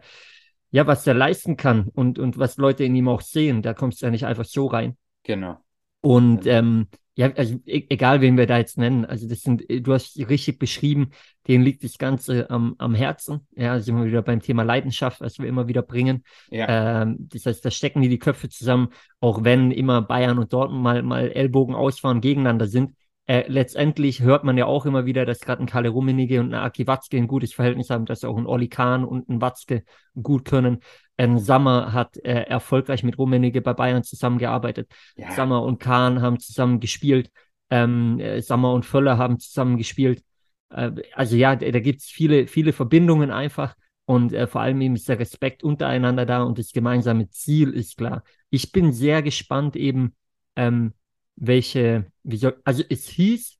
ja, 0.70 0.86
was 0.86 1.06
er 1.06 1.14
leisten 1.14 1.56
kann 1.56 1.88
und, 1.88 2.18
und 2.18 2.36
was 2.36 2.58
Leute 2.58 2.84
in 2.84 2.94
ihm 2.94 3.08
auch 3.08 3.22
sehen. 3.22 3.62
Da 3.62 3.72
kommst 3.72 4.02
du 4.02 4.06
ja 4.06 4.10
nicht 4.10 4.26
einfach 4.26 4.44
so 4.44 4.66
rein. 4.66 4.98
Genau. 5.22 5.56
Und 6.02 6.42
genau. 6.42 6.58
ähm, 6.58 6.86
ja, 7.14 7.32
also 7.32 7.54
e 7.64 7.86
egal 7.88 8.20
wen 8.20 8.36
wir 8.36 8.46
da 8.46 8.58
jetzt 8.58 8.76
nennen, 8.76 9.06
also 9.06 9.26
das 9.26 9.40
sind, 9.40 9.64
du 9.70 9.92
hast 9.94 10.18
richtig 10.18 10.58
beschrieben, 10.58 11.12
denen 11.48 11.64
liegt 11.64 11.82
das 11.82 11.96
Ganze 11.96 12.50
am, 12.50 12.74
am 12.76 12.94
Herzen. 12.94 13.46
Ja, 13.56 13.78
sind 13.80 13.96
wir 13.96 14.04
wieder 14.04 14.20
beim 14.20 14.40
Thema 14.40 14.64
Leidenschaft, 14.64 15.22
was 15.22 15.38
wir 15.38 15.46
immer 15.46 15.66
wieder 15.66 15.82
bringen. 15.82 16.24
Ja. 16.50 17.02
Ähm, 17.02 17.28
das 17.30 17.46
heißt, 17.46 17.64
da 17.64 17.70
stecken 17.70 18.02
die 18.02 18.10
die 18.10 18.18
Köpfe 18.18 18.50
zusammen, 18.50 18.88
auch 19.20 19.44
wenn 19.44 19.70
immer 19.70 20.02
Bayern 20.02 20.38
und 20.38 20.52
Dortmund 20.52 20.82
mal, 20.82 21.02
mal 21.02 21.30
Ellbogen 21.30 21.74
ausfahren, 21.74 22.20
gegeneinander 22.20 22.66
sind 22.66 22.94
äh, 23.26 23.44
letztendlich 23.48 24.20
hört 24.20 24.44
man 24.44 24.58
ja 24.58 24.66
auch 24.66 24.84
immer 24.84 25.06
wieder, 25.06 25.24
dass 25.24 25.40
gerade 25.40 25.62
ein 25.62 25.66
Kalle 25.66 25.88
Rummenigge 25.88 26.40
und 26.40 26.52
ein 26.52 26.60
Aki 26.60 26.86
Watzke 26.86 27.16
ein 27.16 27.26
gutes 27.26 27.54
Verhältnis 27.54 27.88
haben, 27.88 28.04
dass 28.04 28.22
auch 28.24 28.36
ein 28.36 28.46
Olli 28.46 28.68
Kahn 28.68 29.04
und 29.04 29.28
ein 29.28 29.40
Watzke 29.40 29.84
gut 30.20 30.44
können. 30.44 30.80
Ein 31.16 31.38
Sammer 31.38 31.92
hat 31.92 32.18
äh, 32.18 32.42
erfolgreich 32.42 33.02
mit 33.02 33.16
Rummenigge 33.16 33.62
bei 33.62 33.72
Bayern 33.72 34.02
zusammengearbeitet. 34.02 34.90
Ja. 35.16 35.30
Sammer 35.32 35.62
und 35.62 35.78
Kahn 35.78 36.20
haben 36.20 36.38
zusammen 36.38 36.80
gespielt. 36.80 37.30
Ähm, 37.70 38.20
äh, 38.20 38.42
Sammer 38.42 38.72
und 38.74 38.84
Völler 38.84 39.16
haben 39.16 39.38
zusammen 39.38 39.78
gespielt. 39.78 40.22
Äh, 40.68 40.90
also 41.14 41.36
ja, 41.36 41.56
da, 41.56 41.70
da 41.70 41.80
gibt 41.80 42.00
es 42.00 42.06
viele, 42.06 42.46
viele 42.46 42.74
Verbindungen 42.74 43.30
einfach. 43.30 43.74
Und 44.06 44.34
äh, 44.34 44.46
vor 44.46 44.60
allem 44.60 44.80
eben 44.82 44.96
ist 44.96 45.08
der 45.08 45.18
Respekt 45.18 45.64
untereinander 45.64 46.26
da 46.26 46.42
und 46.42 46.58
das 46.58 46.72
gemeinsame 46.72 47.30
Ziel 47.30 47.70
ist 47.70 47.96
klar. 47.96 48.22
Ich 48.50 48.70
bin 48.70 48.92
sehr 48.92 49.22
gespannt 49.22 49.76
eben, 49.76 50.14
ähm, 50.56 50.92
welche, 51.36 52.06
wie 52.22 52.36
soll, 52.36 52.60
also 52.64 52.82
es 52.88 53.08
hieß, 53.08 53.58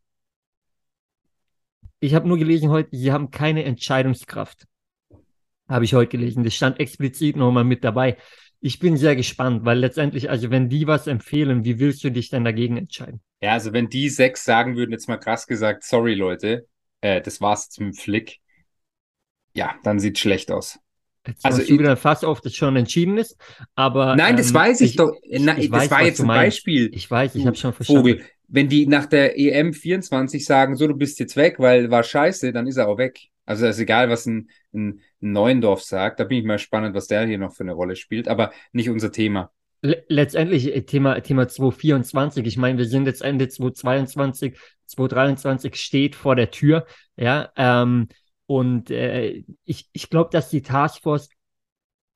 ich 2.01 2.15
habe 2.15 2.29
nur 2.29 2.39
gelesen 2.39 2.71
heute, 2.71 2.97
sie 2.97 3.13
haben 3.13 3.31
keine 3.31 3.65
Entscheidungskraft. 3.65 4.67
Habe 5.69 5.87
ich 5.87 5.95
heute 5.95 6.11
gelesen. 6.11 6.45
Das 6.45 6.55
stand 6.55 6.79
explizit 6.79 7.37
nochmal 7.37 7.65
mit 7.65 7.83
dabei. 7.85 8.19
Ich 8.61 8.79
bin 8.79 8.97
sehr 8.97 9.17
gespannt, 9.17 9.65
weil 9.65 9.79
letztendlich, 9.79 10.29
also 10.29 10.51
wenn 10.51 10.69
die 10.69 10.87
was 10.87 11.07
empfehlen, 11.07 11.65
wie 11.65 11.79
willst 11.79 12.05
du 12.05 12.11
dich 12.11 12.29
denn 12.29 12.45
dagegen 12.45 12.77
entscheiden? 12.77 13.23
Ja, 13.41 13.53
also 13.53 13.73
wenn 13.73 13.89
die 13.89 14.09
sechs 14.09 14.45
sagen 14.45 14.77
würden, 14.77 14.93
jetzt 14.93 15.09
mal 15.09 15.17
krass 15.17 15.47
gesagt, 15.47 15.85
sorry 15.85 16.15
Leute, 16.15 16.67
äh, 17.01 17.21
das 17.21 17.41
war's 17.41 17.71
dem 17.71 17.95
Flick, 17.95 18.41
ja, 19.55 19.75
dann 19.83 20.01
sieht 20.01 20.19
schlecht 20.19 20.51
aus. 20.51 20.79
Jetzt 21.27 21.45
also 21.45 21.63
du 21.63 21.79
wieder 21.79 21.97
fast 21.97 22.25
auf, 22.25 22.41
das 22.41 22.55
schon 22.55 22.77
entschieden 22.77 23.17
ist, 23.17 23.37
aber 23.75 24.15
nein, 24.15 24.37
das 24.37 24.49
ähm, 24.49 24.55
weiß 24.55 24.81
ich, 24.83 24.91
ich 24.91 24.97
doch. 24.97 25.13
Na, 25.31 25.57
ich, 25.57 25.65
ich 25.65 25.71
das 25.71 25.83
weiß, 25.83 25.91
war 25.91 26.03
jetzt 26.03 26.21
ein 26.21 26.27
Beispiel. 26.27 26.91
Ich 26.95 27.11
weiß, 27.11 27.35
ich 27.35 27.47
habe 27.47 27.57
schon 27.57 27.73
verstanden. 27.73 28.03
Vogel, 28.03 28.21
wenn 28.49 28.69
die 28.69 28.87
nach 28.87 29.07
der 29.07 29.39
EM 29.39 29.73
24 29.73 30.45
sagen, 30.45 30.77
so 30.77 30.87
du 30.87 30.95
bist 30.95 31.19
jetzt 31.19 31.37
weg, 31.37 31.57
weil 31.59 31.91
war 31.91 32.03
scheiße, 32.03 32.53
dann 32.53 32.67
ist 32.67 32.77
er 32.77 32.89
auch 32.89 32.99
weg. 32.99 33.21
Also 33.47 33.67
ist 33.67 33.79
egal, 33.79 34.09
was 34.09 34.27
ein, 34.27 34.49
ein 34.73 35.03
Neuendorf 35.21 35.83
sagt. 35.83 36.21
Da 36.21 36.25
bin 36.25 36.39
ich 36.39 36.45
mal 36.45 36.59
spannend, 36.59 36.95
was 36.95 37.07
der 37.07 37.27
hier 37.27 37.39
noch 37.39 37.55
für 37.55 37.63
eine 37.63 37.73
Rolle 37.73 37.97
spielt, 37.97 38.29
aber 38.29 38.53
nicht 38.73 38.91
unser 38.91 39.13
Thema. 39.13 39.51
Letztendlich 40.09 40.75
äh, 40.75 40.83
Thema, 40.83 41.21
Thema 41.21 41.47
224. 41.47 42.47
Ich 42.47 42.57
meine, 42.57 42.79
wir 42.79 42.87
sind 42.87 43.07
jetzt 43.07 43.23
Ende 43.23 43.49
2022, 43.49 44.57
2023 44.87 45.75
steht 45.77 46.15
vor 46.15 46.37
der 46.37 46.51
Tür. 46.51 46.87
Ja, 47.17 47.51
ähm, 47.57 48.09
und 48.47 48.91
äh, 48.91 49.45
ich, 49.65 49.89
ich 49.93 50.11
glaube, 50.11 50.31
dass 50.31 50.51
die 50.51 50.63
Taskforce 50.63 51.29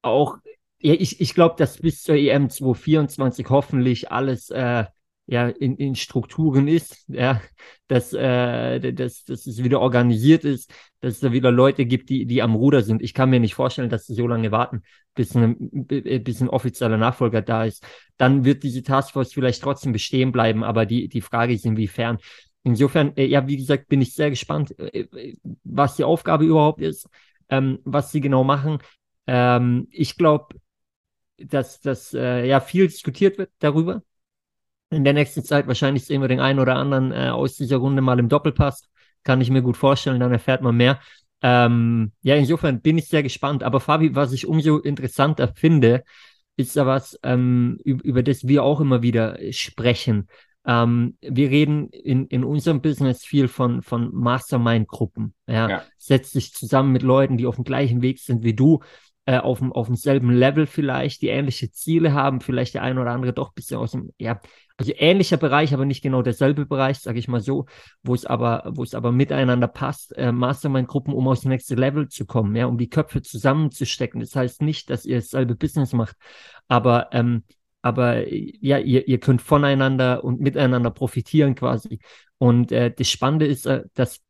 auch, 0.02 0.38
ja, 0.80 0.94
ich, 0.94 1.20
ich 1.20 1.34
glaube, 1.34 1.56
dass 1.58 1.78
bis 1.78 2.02
zur 2.02 2.16
EM 2.16 2.50
2024 2.50 3.48
hoffentlich 3.50 4.12
alles 4.12 4.50
äh, 4.50 4.84
ja, 5.30 5.48
in, 5.48 5.76
in 5.76 5.94
Strukturen 5.94 6.68
ist, 6.68 7.04
ja, 7.08 7.42
dass, 7.86 8.14
äh, 8.14 8.92
dass, 8.94 9.24
dass 9.24 9.46
es 9.46 9.62
wieder 9.62 9.80
organisiert 9.80 10.44
ist, 10.44 10.72
dass 11.00 11.14
es 11.14 11.20
da 11.20 11.32
wieder 11.32 11.50
Leute 11.50 11.84
gibt, 11.84 12.08
die, 12.08 12.24
die 12.24 12.40
am 12.40 12.54
Ruder 12.54 12.80
sind. 12.80 13.02
Ich 13.02 13.12
kann 13.12 13.28
mir 13.28 13.38
nicht 13.38 13.54
vorstellen, 13.54 13.90
dass 13.90 14.06
sie 14.06 14.14
so 14.14 14.26
lange 14.26 14.50
warten, 14.52 14.82
bis 15.14 15.36
ein, 15.36 15.56
bis 15.58 16.40
ein 16.40 16.48
offizieller 16.48 16.96
Nachfolger 16.96 17.42
da 17.42 17.64
ist. 17.64 17.84
Dann 18.16 18.46
wird 18.46 18.62
diese 18.62 18.82
Taskforce 18.82 19.34
vielleicht 19.34 19.62
trotzdem 19.62 19.92
bestehen 19.92 20.32
bleiben, 20.32 20.64
aber 20.64 20.86
die, 20.86 21.08
die 21.08 21.20
Frage 21.20 21.52
ist, 21.52 21.66
inwiefern. 21.66 22.18
Insofern, 22.64 23.16
äh, 23.16 23.26
ja, 23.26 23.46
wie 23.46 23.56
gesagt, 23.56 23.88
bin 23.88 24.00
ich 24.02 24.14
sehr 24.14 24.30
gespannt, 24.30 24.78
äh, 24.78 25.34
was 25.64 25.96
die 25.96 26.04
Aufgabe 26.04 26.44
überhaupt 26.44 26.80
ist, 26.80 27.08
ähm, 27.48 27.78
was 27.84 28.12
sie 28.12 28.20
genau 28.20 28.44
machen. 28.44 28.78
Ähm, 29.26 29.88
ich 29.90 30.16
glaube, 30.16 30.56
dass, 31.38 31.80
dass 31.80 32.14
äh, 32.14 32.46
ja 32.46 32.60
viel 32.60 32.88
diskutiert 32.88 33.38
wird 33.38 33.50
darüber. 33.58 34.02
In 34.90 35.04
der 35.04 35.12
nächsten 35.12 35.44
Zeit 35.44 35.66
wahrscheinlich 35.66 36.04
sehen 36.06 36.20
wir 36.22 36.28
den 36.28 36.40
einen 36.40 36.58
oder 36.58 36.76
anderen 36.76 37.12
äh, 37.12 37.28
aus 37.28 37.56
dieser 37.56 37.76
Runde 37.76 38.02
mal 38.02 38.18
im 38.18 38.28
Doppelpass. 38.28 38.88
Kann 39.22 39.40
ich 39.40 39.50
mir 39.50 39.62
gut 39.62 39.76
vorstellen, 39.76 40.20
dann 40.20 40.32
erfährt 40.32 40.62
man 40.62 40.76
mehr. 40.76 41.00
Ähm, 41.42 42.12
ja, 42.22 42.36
insofern 42.36 42.80
bin 42.80 42.98
ich 42.98 43.08
sehr 43.08 43.22
gespannt. 43.22 43.62
Aber 43.62 43.80
Fabi, 43.80 44.14
was 44.14 44.32
ich 44.32 44.46
umso 44.46 44.78
interessanter 44.78 45.48
finde, 45.54 46.04
ist 46.56 46.76
da 46.76 46.86
was, 46.86 47.18
ähm, 47.22 47.78
über 47.84 48.22
das 48.22 48.48
wir 48.48 48.64
auch 48.64 48.80
immer 48.80 49.02
wieder 49.02 49.38
sprechen. 49.52 50.28
Ähm, 50.68 51.16
wir 51.22 51.48
reden 51.48 51.88
in, 51.88 52.26
in 52.26 52.44
unserem 52.44 52.82
Business 52.82 53.24
viel 53.24 53.48
von, 53.48 53.80
von 53.80 54.14
Mastermind-Gruppen. 54.14 55.34
Ja? 55.46 55.68
ja. 55.68 55.82
Setz 55.96 56.32
dich 56.32 56.52
zusammen 56.52 56.92
mit 56.92 57.02
Leuten, 57.02 57.38
die 57.38 57.46
auf 57.46 57.54
dem 57.54 57.64
gleichen 57.64 58.02
Weg 58.02 58.18
sind 58.18 58.44
wie 58.44 58.54
du, 58.54 58.80
äh, 59.24 59.38
auf, 59.38 59.60
dem, 59.60 59.72
auf 59.72 59.86
demselben 59.86 60.30
Level 60.30 60.66
vielleicht, 60.66 61.22
die 61.22 61.28
ähnliche 61.28 61.70
Ziele 61.70 62.12
haben, 62.12 62.42
vielleicht 62.42 62.74
der 62.74 62.82
eine 62.82 63.00
oder 63.00 63.12
andere 63.12 63.32
doch 63.32 63.48
ein 63.48 63.54
bisschen 63.54 63.78
aus 63.78 63.92
dem, 63.92 64.12
ja, 64.18 64.40
also 64.76 64.92
ähnlicher 64.94 65.38
Bereich, 65.38 65.72
aber 65.72 65.86
nicht 65.86 66.02
genau 66.02 66.20
derselbe 66.20 66.66
Bereich, 66.66 66.98
sage 66.98 67.18
ich 67.18 67.28
mal 67.28 67.40
so, 67.40 67.64
wo 68.02 68.14
es 68.14 68.26
aber, 68.26 68.70
wo 68.74 68.82
es 68.82 68.94
aber 68.94 69.10
miteinander 69.10 69.68
passt, 69.68 70.16
äh, 70.18 70.32
Mastermind-Gruppen, 70.32 71.14
um 71.14 71.28
aufs 71.28 71.46
nächste 71.46 71.76
Level 71.76 72.08
zu 72.08 72.26
kommen, 72.26 72.54
ja, 72.54 72.66
um 72.66 72.76
die 72.76 72.90
Köpfe 72.90 73.22
zusammenzustecken. 73.22 74.20
Das 74.20 74.36
heißt 74.36 74.60
nicht, 74.60 74.90
dass 74.90 75.06
ihr 75.06 75.16
dasselbe 75.16 75.56
Business 75.56 75.94
macht, 75.94 76.16
aber 76.68 77.08
ähm, 77.12 77.42
aber 77.82 78.26
ja, 78.32 78.78
ihr, 78.78 79.06
ihr 79.06 79.18
könnt 79.18 79.42
voneinander 79.42 80.24
und 80.24 80.40
miteinander 80.40 80.90
profitieren 80.90 81.54
quasi. 81.54 82.00
Und 82.38 82.72
äh, 82.72 82.92
das 82.92 83.08
Spannende 83.08 83.46
ist, 83.46 83.66
äh, 83.66 83.84
dass 83.94 84.20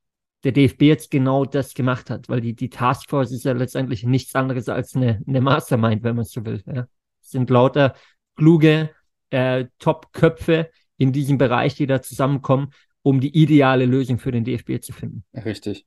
der 0.45 0.52
DFB 0.52 0.83
jetzt 0.83 1.11
genau 1.11 1.45
das 1.45 1.75
gemacht 1.75 2.11
hat, 2.11 2.28
weil 2.28 2.40
die, 2.40 2.55
die 2.55 2.71
Taskforce 2.71 3.33
ist 3.33 3.45
ja 3.45 3.52
letztendlich 3.52 4.05
nichts 4.05 4.35
anderes 4.35 4.69
als 4.69 4.95
eine, 4.95 5.23
eine 5.26 5.40
Mastermind, 5.40 6.02
wenn 6.05 6.17
man 6.17 6.25
so 6.25 6.45
will. 6.45 6.62
Ja. 6.67 6.87
Es 7.21 7.31
sind 7.31 7.50
lauter 7.50 7.95
kluge 8.37 8.90
äh, 9.31 9.67
Top-Köpfe 9.78 10.71
in 10.97 11.12
diesem 11.12 11.38
Bereich, 11.38 11.75
die 11.75 11.87
da 11.87 12.02
zusammenkommen, 12.02 12.73
um 13.02 13.21
die 13.21 13.37
ideale 13.37 13.87
Lösung 13.87 14.19
für 14.19 14.33
den 14.33 14.45
DFB 14.45 14.81
zu 14.81 14.93
finden. 14.93 15.25
Richtig. 15.35 15.87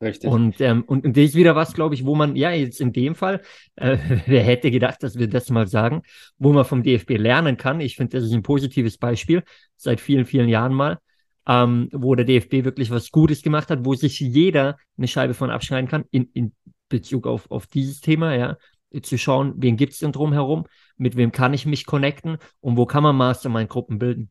Richtig. 0.00 0.30
Und, 0.30 0.60
ähm, 0.60 0.82
und, 0.84 1.04
und 1.04 1.16
das 1.16 1.24
ist 1.24 1.34
wieder 1.34 1.54
was, 1.54 1.74
glaube 1.74 1.94
ich, 1.94 2.06
wo 2.06 2.14
man, 2.14 2.34
ja, 2.34 2.50
jetzt 2.52 2.80
in 2.80 2.92
dem 2.92 3.14
Fall, 3.14 3.42
äh, 3.76 3.98
wer 4.26 4.42
hätte 4.42 4.70
gedacht, 4.70 5.02
dass 5.02 5.18
wir 5.18 5.28
das 5.28 5.50
mal 5.50 5.66
sagen, 5.66 6.02
wo 6.38 6.52
man 6.52 6.64
vom 6.64 6.82
DFB 6.82 7.18
lernen 7.18 7.56
kann. 7.56 7.80
Ich 7.80 7.96
finde, 7.96 8.16
das 8.16 8.24
ist 8.24 8.32
ein 8.32 8.42
positives 8.42 8.96
Beispiel, 8.96 9.42
seit 9.76 10.00
vielen, 10.00 10.24
vielen 10.24 10.48
Jahren 10.48 10.72
mal, 10.72 10.98
ähm, 11.46 11.88
wo 11.92 12.14
der 12.14 12.24
DFB 12.24 12.64
wirklich 12.64 12.90
was 12.90 13.10
Gutes 13.10 13.42
gemacht 13.42 13.70
hat, 13.70 13.84
wo 13.84 13.94
sich 13.94 14.20
jeder 14.20 14.78
eine 14.96 15.08
Scheibe 15.08 15.34
von 15.34 15.50
abschneiden 15.50 15.88
kann, 15.88 16.04
in, 16.10 16.30
in 16.32 16.52
Bezug 16.88 17.26
auf, 17.26 17.50
auf 17.50 17.66
dieses 17.66 18.00
Thema, 18.00 18.34
ja, 18.34 18.56
zu 19.02 19.18
schauen, 19.18 19.54
wen 19.56 19.76
gibt 19.76 19.92
es 19.92 20.00
denn 20.00 20.12
drumherum, 20.12 20.66
mit 20.96 21.16
wem 21.16 21.30
kann 21.30 21.54
ich 21.54 21.66
mich 21.66 21.86
connecten 21.86 22.38
und 22.60 22.76
wo 22.76 22.86
kann 22.86 23.02
man 23.02 23.16
Mastermind-Gruppen 23.16 23.98
bilden. 23.98 24.30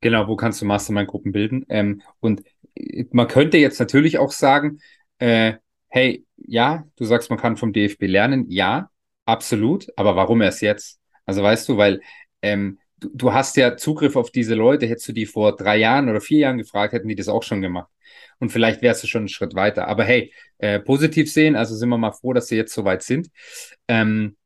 Genau, 0.00 0.26
wo 0.26 0.36
kannst 0.36 0.60
du 0.60 0.66
Mastermind-Gruppen 0.66 1.32
bilden? 1.32 1.64
Ähm, 1.68 2.02
und 2.20 2.42
man 3.12 3.28
könnte 3.28 3.58
jetzt 3.58 3.78
natürlich 3.78 4.18
auch 4.18 4.32
sagen, 4.32 4.80
äh, 5.18 5.54
hey, 5.88 6.26
ja, 6.36 6.84
du 6.96 7.04
sagst, 7.04 7.30
man 7.30 7.38
kann 7.38 7.56
vom 7.56 7.72
DFB 7.72 8.02
lernen, 8.02 8.46
ja, 8.50 8.90
absolut, 9.24 9.86
aber 9.96 10.16
warum 10.16 10.42
erst 10.42 10.62
jetzt? 10.62 11.00
Also 11.26 11.42
weißt 11.42 11.68
du, 11.68 11.76
weil 11.76 12.00
ähm, 12.42 12.78
du, 12.98 13.10
du 13.14 13.32
hast 13.32 13.56
ja 13.56 13.76
Zugriff 13.76 14.16
auf 14.16 14.30
diese 14.30 14.54
Leute, 14.54 14.86
hättest 14.86 15.08
du 15.08 15.12
die 15.12 15.26
vor 15.26 15.56
drei 15.56 15.76
Jahren 15.76 16.08
oder 16.08 16.20
vier 16.20 16.40
Jahren 16.40 16.58
gefragt, 16.58 16.92
hätten 16.92 17.08
die 17.08 17.14
das 17.14 17.28
auch 17.28 17.42
schon 17.42 17.62
gemacht. 17.62 17.90
Und 18.40 18.50
vielleicht 18.50 18.82
wärst 18.82 19.02
du 19.02 19.06
schon 19.06 19.22
einen 19.22 19.28
Schritt 19.28 19.54
weiter. 19.54 19.88
Aber 19.88 20.04
hey, 20.04 20.32
äh, 20.58 20.80
positiv 20.80 21.32
sehen, 21.32 21.56
also 21.56 21.74
sind 21.76 21.88
wir 21.88 21.98
mal 21.98 22.12
froh, 22.12 22.32
dass 22.32 22.48
sie 22.48 22.56
jetzt 22.56 22.74
so 22.74 22.84
weit 22.84 23.02
sind. 23.02 23.28
Ähm, 23.88 24.36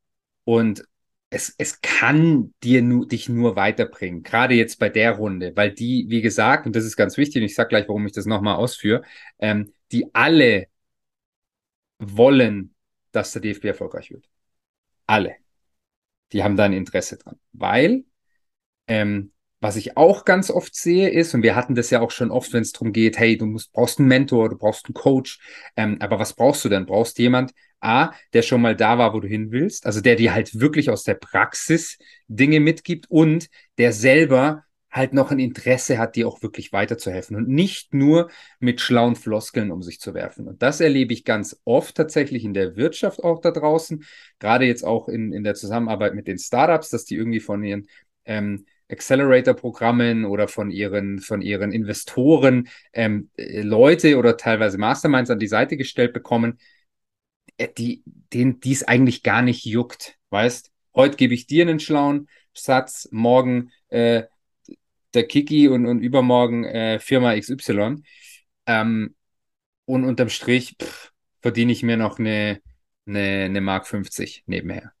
und 0.43 0.83
es, 1.29 1.53
es 1.57 1.81
kann 1.81 2.53
dir 2.63 2.81
nu, 2.81 3.05
dich 3.05 3.29
nur 3.29 3.55
weiterbringen, 3.55 4.23
gerade 4.23 4.55
jetzt 4.55 4.79
bei 4.79 4.89
der 4.89 5.11
Runde, 5.13 5.55
weil 5.55 5.71
die, 5.71 6.05
wie 6.09 6.21
gesagt, 6.21 6.65
und 6.65 6.75
das 6.75 6.85
ist 6.85 6.95
ganz 6.95 7.17
wichtig, 7.17 7.37
und 7.41 7.45
ich 7.45 7.55
sage 7.55 7.69
gleich, 7.69 7.87
warum 7.87 8.05
ich 8.07 8.13
das 8.13 8.25
nochmal 8.25 8.55
ausführe, 8.55 9.03
ähm, 9.39 9.73
die 9.91 10.13
alle 10.13 10.67
wollen, 11.99 12.75
dass 13.11 13.33
der 13.33 13.41
DFB 13.41 13.65
erfolgreich 13.65 14.11
wird. 14.11 14.29
Alle. 15.05 15.35
Die 16.31 16.43
haben 16.43 16.55
da 16.57 16.65
ein 16.65 16.73
Interesse 16.73 17.17
dran. 17.17 17.39
Weil, 17.53 18.05
ähm, 18.87 19.31
was 19.59 19.75
ich 19.75 19.97
auch 19.97 20.25
ganz 20.25 20.49
oft 20.49 20.75
sehe, 20.75 21.09
ist, 21.09 21.33
und 21.33 21.43
wir 21.43 21.55
hatten 21.55 21.75
das 21.75 21.89
ja 21.89 22.01
auch 22.01 22.11
schon 22.11 22.31
oft, 22.31 22.53
wenn 22.53 22.61
es 22.61 22.71
darum 22.71 22.93
geht, 22.93 23.17
hey, 23.19 23.37
du 23.37 23.45
musst, 23.45 23.73
brauchst 23.73 23.99
einen 23.99 24.07
Mentor, 24.07 24.49
du 24.49 24.57
brauchst 24.57 24.85
einen 24.85 24.93
Coach, 24.93 25.39
ähm, 25.75 25.97
aber 25.99 26.19
was 26.19 26.33
brauchst 26.33 26.63
du 26.65 26.69
denn? 26.69 26.85
Brauchst 26.85 27.19
jemand, 27.19 27.53
A, 27.81 28.11
der 28.33 28.41
schon 28.41 28.61
mal 28.61 28.75
da 28.75 28.97
war, 28.97 29.13
wo 29.13 29.19
du 29.19 29.27
hin 29.27 29.51
willst, 29.51 29.85
also 29.85 30.01
der 30.01 30.15
dir 30.15 30.33
halt 30.33 30.59
wirklich 30.59 30.89
aus 30.89 31.03
der 31.03 31.13
Praxis 31.15 31.97
Dinge 32.27 32.59
mitgibt 32.59 33.09
und 33.09 33.49
der 33.77 33.93
selber 33.93 34.65
halt 34.91 35.13
noch 35.13 35.31
ein 35.31 35.39
Interesse 35.39 35.97
hat, 35.97 36.15
dir 36.15 36.27
auch 36.27 36.41
wirklich 36.41 36.73
weiterzuhelfen 36.73 37.35
und 37.35 37.47
nicht 37.47 37.93
nur 37.93 38.29
mit 38.59 38.81
schlauen 38.81 39.15
Floskeln 39.15 39.71
um 39.71 39.83
sich 39.83 39.99
zu 39.99 40.13
werfen. 40.13 40.47
Und 40.47 40.61
das 40.63 40.81
erlebe 40.81 41.13
ich 41.13 41.25
ganz 41.25 41.61
oft 41.63 41.95
tatsächlich 41.95 42.43
in 42.43 42.53
der 42.53 42.75
Wirtschaft 42.75 43.23
auch 43.23 43.39
da 43.39 43.51
draußen, 43.51 44.03
gerade 44.39 44.65
jetzt 44.65 44.83
auch 44.83 45.07
in, 45.07 45.31
in 45.31 45.43
der 45.43 45.53
Zusammenarbeit 45.53 46.15
mit 46.15 46.27
den 46.27 46.39
Startups, 46.39 46.89
dass 46.89 47.05
die 47.05 47.15
irgendwie 47.15 47.39
von 47.39 47.63
ihren 47.63 47.87
ähm, 48.25 48.65
Accelerator-Programmen 48.89 50.25
oder 50.25 50.47
von 50.47 50.71
ihren, 50.71 51.19
von 51.19 51.41
ihren 51.41 51.71
Investoren 51.71 52.67
ähm, 52.93 53.29
Leute 53.37 54.17
oder 54.17 54.37
teilweise 54.37 54.77
Masterminds 54.77 55.29
an 55.29 55.39
die 55.39 55.47
Seite 55.47 55.77
gestellt 55.77 56.13
bekommen, 56.13 56.59
äh, 57.57 57.69
die, 57.77 58.03
denen 58.05 58.59
dies 58.59 58.83
eigentlich 58.83 59.23
gar 59.23 59.41
nicht 59.41 59.65
juckt. 59.65 60.17
Weißt, 60.31 60.71
heute 60.95 61.17
gebe 61.17 61.33
ich 61.33 61.47
dir 61.47 61.63
einen 61.63 61.79
schlauen 61.79 62.27
Satz, 62.53 63.07
morgen 63.11 63.71
äh, 63.89 64.23
der 65.13 65.27
Kiki 65.27 65.67
und, 65.67 65.85
und 65.85 65.99
übermorgen 65.99 66.65
äh, 66.65 66.99
Firma 66.99 67.35
XY. 67.35 67.97
Ähm, 68.65 69.15
und 69.85 70.05
unterm 70.05 70.29
Strich 70.29 70.75
pff, 70.81 71.11
verdiene 71.41 71.71
ich 71.71 71.83
mir 71.83 71.97
noch 71.97 72.19
eine, 72.19 72.61
eine, 73.07 73.45
eine 73.45 73.61
Mark 73.61 73.87
50 73.87 74.43
nebenher. 74.45 74.93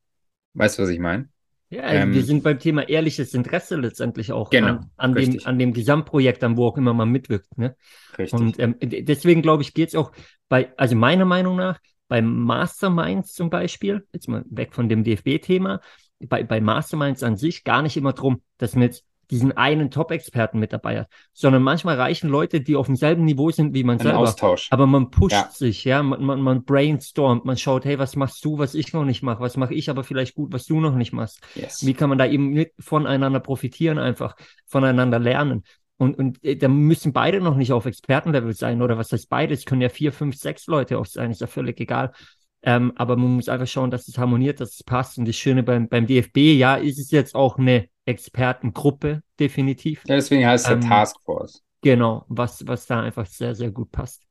Weißt 0.53 0.79
du, 0.79 0.83
was 0.83 0.89
ich 0.89 0.99
meine? 0.99 1.29
Ja, 1.69 1.83
also 1.83 2.07
wir 2.07 2.21
Ähm, 2.21 2.25
sind 2.25 2.43
beim 2.43 2.59
Thema 2.59 2.89
ehrliches 2.89 3.33
Interesse 3.33 3.75
letztendlich 3.75 4.31
auch 4.31 4.49
genau, 4.49 4.67
an, 4.67 4.91
an, 4.97 5.13
dem, 5.13 5.39
an, 5.43 5.59
dem, 5.59 5.73
Gesamtprojekt, 5.73 6.43
an 6.43 6.57
wo 6.57 6.67
auch 6.67 6.77
immer 6.77 6.93
man 6.93 7.09
mitwirkt. 7.09 7.57
Ne? 7.57 7.75
Richtig. 8.17 8.39
Und 8.39 8.59
ähm, 8.59 8.75
deswegen 8.81 9.41
glaube 9.41 9.61
ich, 9.61 9.73
geht 9.73 9.89
es 9.89 9.95
auch 9.95 10.11
bei, 10.47 10.73
also 10.77 10.95
meiner 10.95 11.25
Meinung 11.25 11.55
nach, 11.55 11.79
bei 12.07 12.23
Masterminds 12.23 13.33
zum 13.33 13.51
Beispiel, 13.51 14.07
jetzt 14.11 14.27
mal 14.27 14.43
weg 14.49 14.73
von 14.73 14.89
dem 14.89 15.03
DFB-Thema, 15.03 15.79
bei, 16.19 16.43
bei 16.43 16.59
Masterminds 16.59 17.21
an 17.21 17.37
sich 17.37 17.63
gar 17.63 17.83
nicht 17.83 17.97
immer 17.97 18.13
drum, 18.13 18.41
dass 18.57 18.73
man 18.73 18.83
jetzt 18.83 19.05
diesen 19.31 19.55
einen 19.55 19.91
Top-Experten 19.91 20.59
mit 20.59 20.73
dabei 20.73 21.01
hat, 21.01 21.07
sondern 21.33 21.61
manchmal 21.61 21.95
reichen 21.95 22.29
Leute, 22.29 22.61
die 22.61 22.75
auf 22.75 22.87
demselben 22.87 23.25
Niveau 23.25 23.51
sind 23.51 23.73
wie 23.73 23.83
man 23.83 23.97
Ein 23.97 24.03
selber. 24.03 24.19
Austausch. 24.19 24.67
Aber 24.71 24.87
man 24.87 25.11
pusht 25.11 25.33
Ja. 25.33 25.49
sich, 25.51 25.83
ja, 25.83 26.01
man, 26.01 26.23
man, 26.23 26.41
man 26.41 26.63
brainstormt, 26.63 27.45
man 27.45 27.57
schaut, 27.57 27.85
hey, 27.85 27.99
was 27.99 28.15
machst 28.15 28.43
du, 28.43 28.57
was 28.57 28.73
ich 28.73 28.93
noch 28.93 29.05
nicht 29.05 29.21
mache, 29.23 29.39
was 29.41 29.57
mache 29.57 29.73
ich 29.73 29.89
aber 29.89 30.03
vielleicht 30.03 30.35
gut, 30.35 30.51
was 30.53 30.65
du 30.65 30.79
noch 30.79 30.95
nicht 30.95 31.13
machst. 31.13 31.41
Yes. 31.55 31.85
Wie 31.85 31.93
kann 31.93 32.09
man 32.09 32.17
da 32.17 32.25
eben 32.25 32.49
mit 32.49 32.71
voneinander 32.79 33.39
profitieren, 33.39 33.97
einfach 33.99 34.35
voneinander 34.65 35.19
lernen? 35.19 35.63
Und, 35.97 36.17
und 36.17 36.43
äh, 36.43 36.55
da 36.55 36.67
müssen 36.69 37.11
beide 37.13 37.41
noch 37.41 37.55
nicht 37.57 37.73
auf 37.73 37.85
Expertenlevel 37.85 38.53
sein, 38.53 38.81
oder 38.81 38.97
was 38.97 39.11
heißt 39.11 39.29
beide? 39.29 39.53
Es 39.53 39.65
können 39.65 39.81
ja 39.81 39.89
vier, 39.89 40.13
fünf, 40.13 40.37
sechs 40.37 40.65
Leute 40.67 40.97
auch 40.97 41.05
sein, 41.05 41.29
ist 41.29 41.41
ja 41.41 41.47
völlig 41.47 41.79
egal. 41.81 42.13
Ähm, 42.61 42.93
aber 42.95 43.15
man 43.15 43.35
muss 43.35 43.47
einfach 43.49 43.67
schauen, 43.67 43.91
dass 43.91 44.07
es 44.07 44.17
harmoniert, 44.17 44.59
dass 44.59 44.73
es 44.73 44.83
passt. 44.83 45.17
Und 45.17 45.27
das 45.27 45.35
Schöne 45.35 45.63
beim, 45.63 45.87
beim 45.87 46.07
DFB, 46.07 46.37
ja, 46.57 46.75
ist 46.75 46.99
es 46.99 47.11
jetzt 47.11 47.35
auch 47.35 47.57
eine 47.57 47.87
Expertengruppe, 48.09 49.23
definitiv. 49.39 50.03
Ja, 50.07 50.15
deswegen 50.15 50.45
heißt 50.45 50.65
es 50.65 50.69
Ähm, 50.71 50.81
ja 50.81 50.87
Taskforce. 50.89 51.63
Genau, 51.81 52.25
was, 52.27 52.67
was 52.67 52.85
da 52.87 53.01
einfach 53.03 53.25
sehr, 53.25 53.55
sehr 53.55 53.71
gut 53.71 53.91
passt. 53.91 54.27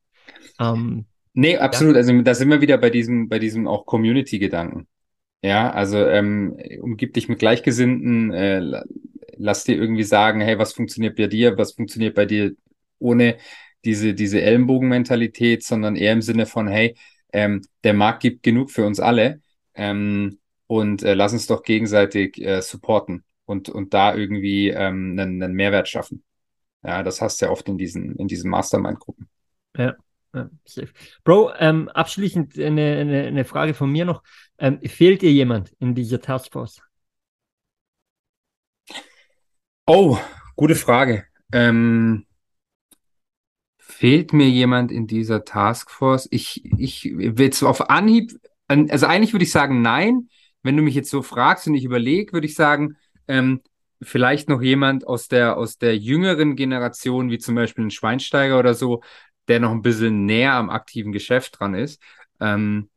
Ähm, 0.58 1.06
Nee, 1.35 1.56
absolut. 1.56 1.97
Also 1.97 2.20
da 2.23 2.35
sind 2.35 2.50
wir 2.50 2.61
wieder 2.61 2.78
bei 2.78 2.90
diesem, 2.90 3.28
bei 3.28 3.38
diesem 3.38 3.68
auch 3.68 3.87
Community-Gedanken. 3.87 4.88
Ja, 5.42 5.70
also 5.73 5.99
ähm, 5.99 6.58
umgib 6.80 7.14
dich 7.14 7.28
mit 7.28 7.38
Gleichgesinnten, 7.40 8.32
äh, 8.32 8.61
la- 8.61 8.85
lass 9.37 9.64
dir 9.64 9.76
irgendwie 9.76 10.04
sagen, 10.04 10.40
hey, 10.40 10.58
was 10.58 10.73
funktioniert 10.75 11.16
bei 11.16 11.28
dir, 11.28 11.58
was 11.58 11.73
funktioniert 11.75 12.14
bei 12.16 12.26
dir 12.26 12.52
ohne 12.99 13.38
diese, 13.85 14.14
diese 14.14 14.42
Ellenbogenmentalität, 14.42 15.64
sondern 15.64 15.97
eher 15.97 16.12
im 16.14 16.23
Sinne 16.23 16.47
von, 16.47 16.68
hey, 16.68 16.97
ähm, 17.32 17.62
der 17.85 17.94
Markt 17.94 18.23
gibt 18.23 18.42
genug 18.42 18.70
für 18.73 18.87
uns 18.87 19.00
alle 19.00 19.42
ähm, 19.75 20.38
und 20.66 21.02
äh, 21.04 21.14
lass 21.14 21.32
uns 21.35 21.47
doch 21.47 21.62
gegenseitig 21.62 22.40
äh, 22.42 22.62
supporten 22.62 23.25
und, 23.49 23.71
und 23.71 23.95
da 23.95 24.14
irgendwie 24.14 24.69
ähm, 24.69 25.17
einen, 25.19 25.43
einen 25.43 25.55
Mehrwert 25.55 25.88
schaffen. 25.88 26.23
Ja, 26.85 27.02
das 27.02 27.23
hast 27.23 27.40
du 27.40 27.47
ja 27.47 27.50
oft 27.50 27.67
in 27.69 27.78
diesen, 27.78 28.14
in 28.17 28.28
diesen 28.28 28.50
Mastermind-Gruppen. 28.50 29.28
Ja, 29.76 29.97
ja, 30.35 30.50
safe. 30.64 30.93
Bro, 31.25 31.52
ähm, 31.59 31.88
abschließend 31.88 32.59
eine, 32.59 32.99
eine, 32.99 33.23
eine 33.25 33.45
Frage 33.47 33.73
von 33.73 33.90
mir 33.90 34.05
noch. 34.05 34.23
Ähm, 34.59 34.81
fehlt 34.83 35.23
dir 35.23 35.33
jemand 35.33 35.73
in 35.81 35.95
dieser 35.95 36.21
Taskforce? 36.21 36.83
Oh, 39.87 40.19
gute 40.55 40.75
Frage. 40.75 41.25
Ähm, 41.50 42.26
fehlt 43.78 44.35
mir 44.35 44.49
jemand 44.50 44.93
in 44.93 45.07
dieser 45.07 45.47
Taskforce? 45.47 46.28
Ich, 46.31 46.62
ich 46.78 47.05
will 47.17 47.47
jetzt 47.47 47.62
auf 47.62 47.88
Anhieb, 47.88 48.38
an- 48.67 48.90
also 48.90 49.07
eigentlich 49.07 49.33
würde 49.33 49.45
ich 49.45 49.52
sagen, 49.52 49.81
nein. 49.81 50.28
Wenn 50.64 50.76
du 50.76 50.83
mich 50.83 50.97
jetzt 50.97 51.11
so 51.11 51.23
fragst 51.23 51.69
und 51.69 51.75
ich 51.75 51.85
überlege, 51.85 52.33
würde 52.33 52.49
ich 52.49 52.57
sagen, 52.57 52.97
ähm, 53.28 53.62
vielleicht 54.02 54.49
noch 54.49 54.62
jemand 54.62 55.06
aus 55.06 55.28
der, 55.28 55.56
aus 55.56 55.78
der 55.78 55.97
jüngeren 55.97 56.56
Generation, 56.56 57.30
wie 57.30 57.38
zum 57.38 57.54
Beispiel 57.54 57.85
ein 57.85 57.90
Schweinsteiger 57.90 58.58
oder 58.58 58.75
so, 58.75 59.02
der 59.49 59.61
noch 59.61 59.70
ein 59.73 59.82
bisschen 59.82 60.25
näher 60.26 60.54
am 60.54 60.70
aktiven 60.70 61.12
Geschäft 61.12 61.58
dran 61.61 61.75
ist. 61.75 62.00
Ähm, 62.40 62.90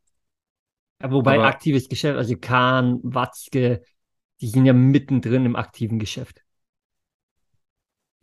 Ja, 1.01 1.11
wobei 1.11 1.35
Aber- 1.35 1.47
aktives 1.47 1.89
Geschäft, 1.89 2.17
also 2.17 2.35
Kahn, 2.37 2.99
Watzke, 3.03 3.83
die 4.39 4.47
sind 4.47 4.65
ja 4.65 4.73
mittendrin 4.73 5.45
im 5.45 5.55
aktiven 5.55 5.97
Geschäft. 5.99 6.41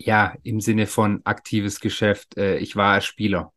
ja, 0.00 0.34
im 0.44 0.60
Sinne 0.60 0.86
von 0.86 1.20
aktives 1.24 1.80
Geschäft. 1.80 2.36
Äh, 2.36 2.58
ich 2.58 2.76
war 2.76 3.00
Spieler. 3.00 3.52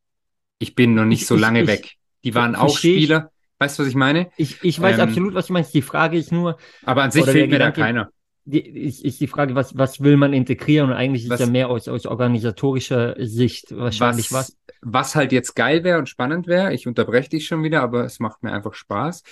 Ich 0.57 0.73
bin 0.75 0.95
noch 0.95 1.05
nicht 1.05 1.21
Ich- 1.21 1.27
so 1.27 1.35
lange 1.35 1.61
ich- 1.61 1.67
weg. 1.67 1.93
Die 2.23 2.33
waren 2.35 2.55
auch. 2.55 2.75
Spieler. 2.77 3.31
Weißt 3.59 3.77
du, 3.77 3.83
was 3.83 3.89
ich 3.89 3.95
meine? 3.95 4.31
Ich, 4.37 4.63
ich 4.63 4.79
weiß 4.79 4.95
Ähm, 4.97 5.01
absolut, 5.01 5.33
was 5.35 5.47
du 5.47 5.53
meinst. 5.53 5.71
Die 5.73 5.83
Frage 5.83 6.17
ist 6.17 6.31
nur, 6.31 6.57
Aber 6.83 7.03
an 7.03 7.11
sich 7.11 7.25
fehlt 7.25 7.49
mir 7.51 7.59
da 7.59 7.67
Gedanke- 7.69 7.81
keiner. 7.81 8.11
Die, 8.45 8.59
ist, 8.59 9.03
ist 9.03 9.19
die 9.21 9.27
Frage, 9.27 9.55
was, 9.55 9.77
was 9.77 10.01
will 10.01 10.17
man 10.17 10.33
integrieren? 10.33 10.89
Und 10.89 10.95
eigentlich 10.95 11.23
ist 11.25 11.29
Was- 11.29 11.39
ja 11.39 11.45
mehr 11.47 11.69
aus, 11.69 11.87
aus 11.87 12.05
organisatorischer 12.05 13.15
Sicht 13.19 13.75
wahrscheinlich 13.75 14.31
was. 14.31 14.57
was 14.81 15.15
halt 15.15 15.31
jetzt 15.31 15.55
geil 15.55 15.83
wäre 15.83 15.99
und 15.99 16.09
spannend 16.09 16.47
wäre, 16.47 16.73
ich 16.73 16.87
unterbreche 16.87 17.29
dich 17.29 17.45
schon 17.47 17.63
wieder, 17.63 17.81
aber 17.81 18.05
es 18.05 18.19
macht 18.19 18.43
mir 18.43 18.51
einfach 18.51 18.73
Spaß. 18.73 19.23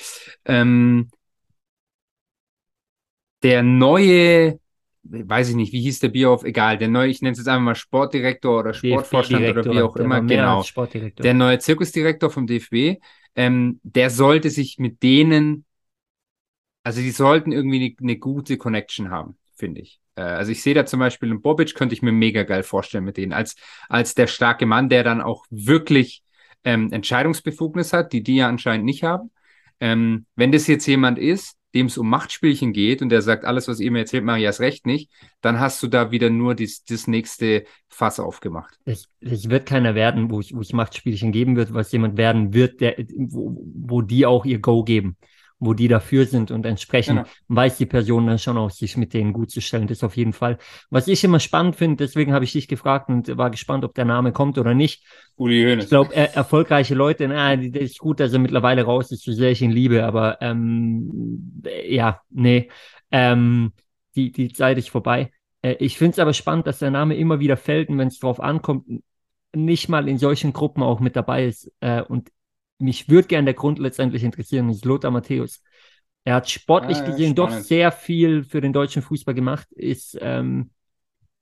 Ähm, 0.46 1.10
der 3.44 3.64
neue, 3.64 4.60
weiß 5.04 5.50
ich 5.50 5.56
nicht, 5.56 5.74
wie 5.74 5.82
hieß 5.82 6.00
der 6.00 6.10
Bierhoff? 6.10 6.44
Egal, 6.44 6.78
der 6.78 6.90
neue, 6.90 7.10
ich 7.10 7.22
nenne 7.22 7.34
es 7.34 7.40
jetzt 7.40 7.48
einfach 7.48 7.62
mal 7.64 7.76
Sportdirektor 7.76 8.60
oder 8.60 8.74
Sportvorstand 8.74 9.50
oder 9.58 9.66
wie 9.74 9.82
auch 9.82 9.96
immer, 9.96 10.22
genau. 10.22 10.64
Sportdirektor. 10.64 11.24
Der 11.24 11.34
neue 11.34 11.60
Zirkusdirektor 11.60 12.30
vom 12.30 12.48
DFB, 12.48 13.00
ähm, 13.36 13.80
der 13.84 14.10
sollte 14.10 14.50
sich 14.50 14.78
mit 14.78 15.02
denen, 15.04 15.66
also 16.84 17.02
die 17.02 17.12
sollten 17.12 17.52
irgendwie 17.52 17.96
eine, 18.00 18.12
eine 18.12 18.20
gute 18.20 18.58
Connection 18.58 19.10
haben, 19.10 19.38
finde 19.56 19.82
ich. 19.82 20.00
Äh, 20.16 20.22
also 20.22 20.52
ich 20.52 20.62
sehe 20.62 20.74
da 20.74 20.86
zum 20.86 21.00
Beispiel 21.00 21.30
einen 21.30 21.42
Bobic, 21.42 21.76
könnte 21.76 21.94
ich 21.94 22.02
mir 22.02 22.12
mega 22.12 22.44
geil 22.44 22.64
vorstellen 22.64 23.04
mit 23.04 23.18
denen, 23.18 23.34
als, 23.34 23.56
als 23.88 24.16
der 24.16 24.28
starke 24.28 24.66
Mann, 24.66 24.90
der 24.90 25.04
dann 25.04 25.22
auch 25.22 25.46
wirklich 25.50 26.24
ähm, 26.64 26.92
Entscheidungsbefugnis 26.92 27.94
hat, 27.94 28.14
die 28.14 28.24
die 28.24 28.38
ja 28.38 28.48
anscheinend 28.48 28.86
nicht 28.86 29.04
haben. 29.04 29.32
Ähm, 29.80 30.26
wenn 30.36 30.52
das 30.52 30.68
jetzt 30.68 30.86
jemand 30.88 31.18
ist, 31.18 31.56
dem 31.74 31.86
es 31.86 31.98
um 31.98 32.10
Machtspielchen 32.10 32.74
geht 32.74 33.02
und 33.02 33.10
der 33.10 33.22
sagt, 33.22 33.46
alles, 33.46 33.68
was 33.68 33.80
ihr 33.80 33.92
mir 33.92 34.00
erzählt, 34.00 34.24
mache 34.24 34.40
ich 34.40 34.44
erst 34.44 34.60
recht 34.60 34.86
nicht, 34.86 35.12
dann 35.42 35.60
hast 35.60 35.82
du 35.84 35.88
da 35.88 36.12
wieder 36.12 36.30
nur 36.30 36.56
dies, 36.56 36.84
das 36.84 37.08
nächste 37.08 37.66
Fass 37.88 38.20
aufgemacht. 38.20 38.80
Es, 38.86 39.08
es 39.22 39.50
wird 39.50 39.68
keiner 39.68 39.94
werden, 39.94 40.32
wo 40.32 40.40
es, 40.40 40.52
wo 40.54 40.62
es 40.62 40.74
Machtspielchen 40.74 41.32
geben 41.32 41.56
wird, 41.56 41.74
was 41.74 41.92
jemand 41.92 42.18
werden 42.18 42.54
wird, 42.54 42.82
der, 42.82 42.96
wo, 42.98 43.62
wo 43.76 44.02
die 44.02 44.26
auch 44.26 44.46
ihr 44.46 44.60
Go 44.60 44.84
geben, 44.84 45.16
wo 45.60 45.74
die 45.74 45.88
dafür 45.88 46.26
sind 46.26 46.52
und 46.52 46.66
entsprechend 46.66 47.18
Genau. 47.18 47.30
weiß 47.50 47.78
die 47.78 47.86
Person 47.86 48.28
dann 48.28 48.40
schon 48.40 48.58
auch, 48.58 48.70
sich 48.72 48.96
mit 48.98 49.14
denen 49.14 49.34
gut 49.34 49.52
zu 49.52 49.62
stellen. 49.62 49.88
Das 49.88 50.04
auf 50.04 50.16
jeden 50.16 50.34
Fall. 50.34 50.58
Was 50.90 51.08
ich 51.08 51.24
immer 51.24 51.40
spannend 51.40 51.76
finde, 51.76 51.98
deswegen 51.98 52.34
habe 52.34 52.46
ich 52.46 52.54
dich 52.54 52.68
gefragt 52.68 53.10
und 53.10 53.38
war 53.38 53.50
gespannt, 53.50 53.84
ob 53.84 53.94
der 53.94 54.06
Name 54.06 54.32
kommt 54.32 54.58
oder 54.58 54.74
nicht. 54.74 55.04
Uli 55.36 55.64
Hoeneß. 55.64 55.84
Ich 55.86 55.90
glaube, 55.90 56.16
er, 56.16 56.34
erfolgreiche 56.36 56.96
Leute, 56.96 57.28
na, 57.28 57.56
das 57.56 57.82
ist 57.84 58.00
gut, 58.00 58.20
dass 58.20 58.34
er 58.34 58.40
mittlerweile 58.40 58.84
raus 58.84 59.12
ist, 59.12 59.24
so 59.24 59.32
sehr 59.32 59.52
ich 59.52 59.62
ihn 59.62 59.72
liebe, 59.72 60.06
aber 60.06 60.42
ähm, 60.42 61.62
äh, 61.66 61.94
ja, 61.94 62.22
nee, 62.30 62.70
ähm, 63.12 63.74
die, 64.16 64.32
die 64.32 64.54
Zeit 64.54 64.78
ist 64.78 64.90
vorbei. 64.90 65.32
Äh, 65.62 65.76
ich 65.80 65.98
finde 65.98 66.14
es 66.14 66.20
aber 66.20 66.34
spannend, 66.34 66.68
dass 66.68 66.80
der 66.80 66.92
Name 66.92 67.16
immer 67.16 67.40
wieder 67.40 67.58
fällt 67.58 67.90
und 67.90 67.98
wenn 67.98 68.08
es 68.08 68.20
drauf 68.20 68.40
ankommt, 68.40 68.86
nicht 69.54 69.90
mal 69.90 70.08
in 70.08 70.18
solchen 70.18 70.54
Gruppen 70.54 70.84
auch 70.84 71.00
mit 71.00 71.16
dabei 71.16 71.46
ist. 71.46 71.72
Äh, 71.80 72.02
und 72.02 72.30
mich 72.80 73.10
würde 73.10 73.28
gern 73.28 73.46
der 73.46 73.54
Grund 73.54 73.80
letztendlich 73.80 74.24
interessieren, 74.24 74.70
ist 74.70 74.86
Lothar 74.86 75.12
Matthäus. 75.12 75.62
Er 76.24 76.36
hat 76.36 76.50
sportlich 76.50 76.98
Ah, 76.98 77.06
gesehen 77.06 77.36
doch 77.36 77.52
sehr 77.52 77.92
viel 77.92 78.44
für 78.44 78.62
den 78.62 78.74
deutschen 78.74 79.02
Fußball 79.02 79.34
gemacht, 79.34 79.68
ist 79.72 80.18
ähm, 80.22 80.72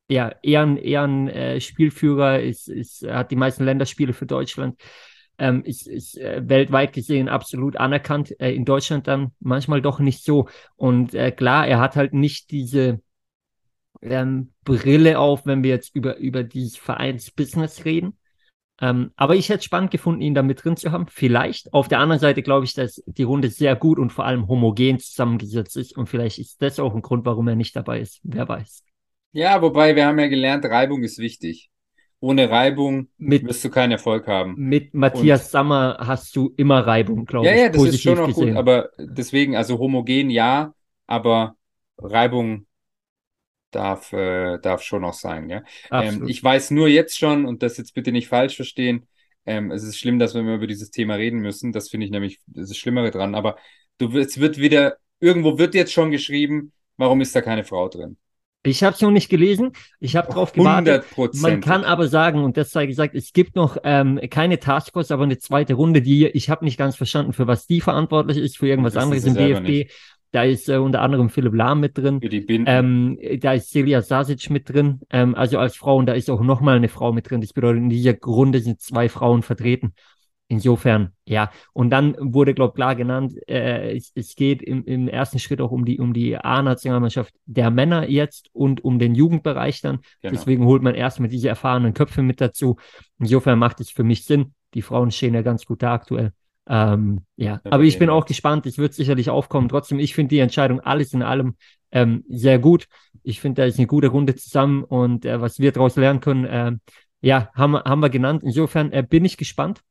ja, 0.09 0.33
eher 0.41 0.61
ein, 0.61 0.77
eher 0.77 1.03
ein 1.03 1.27
äh, 1.27 1.59
Spielführer, 1.61 2.39
ist, 2.41 2.69
ist, 2.69 3.03
er 3.03 3.19
hat 3.19 3.31
die 3.31 3.35
meisten 3.35 3.65
Länderspiele 3.65 4.13
für 4.13 4.25
Deutschland, 4.25 4.79
ähm, 5.37 5.63
ist, 5.65 5.87
ist 5.87 6.17
äh, 6.17 6.41
weltweit 6.47 6.93
gesehen 6.93 7.29
absolut 7.29 7.77
anerkannt, 7.77 8.39
äh, 8.39 8.53
in 8.53 8.65
Deutschland 8.65 9.07
dann 9.07 9.33
manchmal 9.39 9.81
doch 9.81 9.99
nicht 9.99 10.23
so. 10.23 10.47
Und 10.75 11.13
äh, 11.13 11.31
klar, 11.31 11.67
er 11.67 11.79
hat 11.79 11.95
halt 11.95 12.13
nicht 12.13 12.51
diese 12.51 13.01
ähm, 14.01 14.53
Brille 14.63 15.19
auf, 15.19 15.45
wenn 15.45 15.63
wir 15.63 15.71
jetzt 15.71 15.95
über, 15.95 16.17
über 16.17 16.43
dieses 16.43 16.77
Vereinsbusiness 16.77 17.85
reden. 17.85 18.17
Ähm, 18.81 19.11
aber 19.15 19.35
ich 19.35 19.49
hätte 19.49 19.59
es 19.59 19.65
spannend 19.65 19.91
gefunden, 19.91 20.21
ihn 20.21 20.35
da 20.35 20.43
mit 20.43 20.63
drin 20.63 20.77
zu 20.77 20.91
haben. 20.91 21.07
Vielleicht. 21.07 21.73
Auf 21.73 21.87
der 21.87 21.99
anderen 21.99 22.19
Seite 22.19 22.43
glaube 22.43 22.65
ich, 22.65 22.73
dass 22.73 23.01
die 23.07 23.23
Runde 23.23 23.49
sehr 23.49 23.75
gut 23.75 23.99
und 23.99 24.11
vor 24.13 24.25
allem 24.25 24.47
homogen 24.47 24.99
zusammengesetzt 24.99 25.77
ist. 25.77 25.97
Und 25.97 26.07
vielleicht 26.07 26.39
ist 26.39 26.61
das 26.61 26.79
auch 26.79 26.93
ein 26.95 27.01
Grund, 27.01 27.25
warum 27.25 27.47
er 27.47 27.55
nicht 27.55 27.75
dabei 27.75 27.99
ist. 28.01 28.19
Wer 28.23 28.47
weiß. 28.47 28.83
Ja, 29.31 29.61
wobei 29.61 29.95
wir 29.95 30.05
haben 30.05 30.19
ja 30.19 30.27
gelernt, 30.27 30.65
Reibung 30.65 31.03
ist 31.03 31.17
wichtig. 31.19 31.69
Ohne 32.19 32.49
Reibung 32.49 33.09
Mit, 33.17 33.45
wirst 33.47 33.63
du 33.63 33.69
keinen 33.69 33.91
Erfolg 33.93 34.27
haben. 34.27 34.63
mit 34.71 34.93
Matthias 34.93 35.51
Sammer 35.51 35.97
hast 36.01 36.35
du 36.35 36.53
immer 36.57 36.85
Reibung, 36.85 37.25
glaube 37.25 37.45
Ja, 37.45 37.53
ich. 37.53 37.61
ja, 37.61 37.69
das 37.69 37.85
ist 37.85 38.01
schon 38.01 38.19
auch 38.19 38.33
gut, 38.33 38.53
aber 38.53 38.89
deswegen, 38.97 39.55
also 39.55 39.77
homogen 39.79 40.29
ja, 40.29 40.73
aber 41.05 41.55
Reibung 41.97 42.66
darf, 43.77 44.11
äh, 44.11 44.57
darf 44.59 44.81
schon 44.81 45.05
auch 45.05 45.13
sein, 45.13 45.49
ja. 45.49 45.63
Ähm, 45.91 46.27
ich 46.27 46.43
weiß 46.43 46.71
nur 46.71 46.87
jetzt 46.87 47.17
schon, 47.17 47.45
und 47.45 47.63
das 47.63 47.77
jetzt 47.77 47.93
bitte 47.93 48.11
nicht 48.11 48.27
falsch 48.27 48.55
verstehen, 48.55 49.07
ähm, 49.47 49.71
es 49.71 49.83
ist 49.83 49.97
schlimm, 49.97 50.19
dass 50.19 50.33
wir 50.33 50.41
immer 50.41 50.55
über 50.55 50.67
dieses 50.67 50.91
Thema 50.91 51.15
reden 51.15 51.39
müssen. 51.39 51.71
Das 51.71 51.89
finde 51.89 52.05
ich 52.05 52.11
nämlich 52.11 52.39
das 52.47 52.69
ist 52.69 52.77
Schlimmere 52.77 53.11
dran. 53.11 53.33
Aber 53.33 53.55
du, 53.97 54.15
es 54.17 54.39
wird 54.39 54.57
wieder, 54.57 54.97
irgendwo 55.21 55.57
wird 55.57 55.73
jetzt 55.73 55.93
schon 55.93 56.11
geschrieben, 56.11 56.73
warum 56.97 57.21
ist 57.21 57.33
da 57.33 57.41
keine 57.41 57.63
Frau 57.63 57.87
drin? 57.87 58.17
Ich 58.63 58.83
habe 58.83 58.93
es 58.93 59.01
noch 59.01 59.11
nicht 59.11 59.29
gelesen. 59.29 59.71
Ich 60.01 60.17
habe 60.17 60.31
drauf 60.31 60.51
gewartet. 60.51 60.95
100 60.95 61.11
Prozent. 61.11 61.41
Man 61.41 61.61
kann 61.61 61.85
aber 61.85 62.09
sagen, 62.09 62.43
und 62.43 62.57
das 62.57 62.71
sei 62.71 62.85
gesagt, 62.85 63.15
es 63.15 63.31
gibt 63.31 63.55
noch 63.55 63.77
ähm, 63.85 64.19
keine 64.29 64.59
Taskforce, 64.59 65.11
aber 65.11 65.23
eine 65.23 65.37
zweite 65.37 65.75
Runde, 65.75 66.01
die 66.01 66.27
ich 66.27 66.49
habe 66.49 66.65
nicht 66.65 66.77
ganz 66.77 66.97
verstanden, 66.97 67.31
für 67.31 67.47
was 67.47 67.67
die 67.67 67.79
verantwortlich 67.79 68.37
ist, 68.37 68.57
für 68.57 68.67
irgendwas 68.67 68.97
anderes 68.97 69.23
im 69.23 69.35
DFB. 69.35 69.61
nicht. 69.61 69.91
Da 70.31 70.43
ist 70.43 70.67
äh, 70.69 70.77
unter 70.77 71.01
anderem 71.01 71.29
Philipp 71.29 71.53
Lahm 71.53 71.79
mit 71.79 71.97
drin. 71.97 72.19
Ähm, 72.67 73.17
da 73.39 73.53
ist 73.53 73.71
Celia 73.71 74.01
Sasic 74.01 74.49
mit 74.49 74.69
drin, 74.69 74.99
ähm, 75.09 75.35
also 75.35 75.57
als 75.59 75.75
Frau. 75.75 75.97
Und 75.97 76.07
da 76.07 76.13
ist 76.13 76.29
auch 76.29 76.41
nochmal 76.41 76.75
eine 76.75 76.89
Frau 76.89 77.13
mit 77.13 77.29
drin. 77.29 77.41
Das 77.41 77.53
bedeutet, 77.53 77.83
in 77.83 77.89
dieser 77.89 78.17
Runde 78.19 78.59
sind 78.59 78.81
zwei 78.81 79.09
Frauen 79.09 79.41
vertreten. 79.41 79.93
Insofern, 80.49 81.11
ja. 81.25 81.51
Und 81.73 81.89
dann 81.89 82.15
wurde, 82.19 82.53
glaube 82.53 82.71
ich, 82.71 82.75
klar 82.75 82.95
genannt, 82.95 83.33
äh, 83.49 83.97
es, 83.97 84.13
es, 84.15 84.35
geht 84.35 84.61
im, 84.61 84.85
im, 84.85 85.09
ersten 85.09 85.39
Schritt 85.39 85.59
auch 85.59 85.71
um 85.71 85.83
die, 85.83 85.99
um 85.99 86.13
die 86.13 86.37
A-Nationalmannschaft 86.37 87.33
der 87.45 87.69
Männer 87.69 88.09
jetzt 88.09 88.49
und 88.53 88.83
um 88.83 88.97
den 88.97 89.13
Jugendbereich 89.13 89.81
dann. 89.81 89.99
Genau. 90.21 90.33
Deswegen 90.33 90.63
holt 90.65 90.83
man 90.83 90.95
erstmal 90.95 91.27
diese 91.27 91.49
erfahrenen 91.49 91.93
Köpfe 91.93 92.21
mit 92.21 92.39
dazu. 92.39 92.77
Insofern 93.19 93.59
macht 93.59 93.81
es 93.81 93.89
für 93.89 94.05
mich 94.05 94.23
Sinn. 94.23 94.53
Die 94.73 94.81
Frauen 94.81 95.11
stehen 95.11 95.33
ja 95.33 95.41
ganz 95.41 95.65
gut 95.65 95.83
da 95.83 95.93
aktuell. 95.93 96.31
Ähm, 96.69 97.21
ja, 97.37 97.61
aber 97.63 97.83
ich 97.83 97.97
bin 97.97 98.09
auch 98.09 98.25
gespannt. 98.25 98.65
Es 98.65 98.77
wird 98.77 98.93
sicherlich 98.93 99.29
aufkommen. 99.29 99.69
Trotzdem, 99.69 99.99
ich 99.99 100.13
finde 100.13 100.29
die 100.29 100.39
Entscheidung 100.39 100.79
alles 100.79 101.13
in 101.13 101.23
allem 101.23 101.55
ähm, 101.91 102.23
sehr 102.27 102.59
gut. 102.59 102.87
Ich 103.23 103.39
finde, 103.41 103.61
da 103.61 103.65
ist 103.65 103.77
eine 103.77 103.87
gute 103.87 104.07
Runde 104.07 104.35
zusammen 104.35 104.83
und 104.83 105.25
äh, 105.25 105.41
was 105.41 105.59
wir 105.59 105.71
daraus 105.71 105.95
lernen 105.95 106.19
können, 106.19 106.45
äh, 106.45 106.71
ja, 107.21 107.49
haben, 107.55 107.75
haben 107.75 108.01
wir 108.01 108.09
genannt. 108.09 108.43
Insofern 108.43 108.91
äh, 108.91 109.03
bin 109.07 109.25
ich 109.25 109.37
gespannt. 109.37 109.81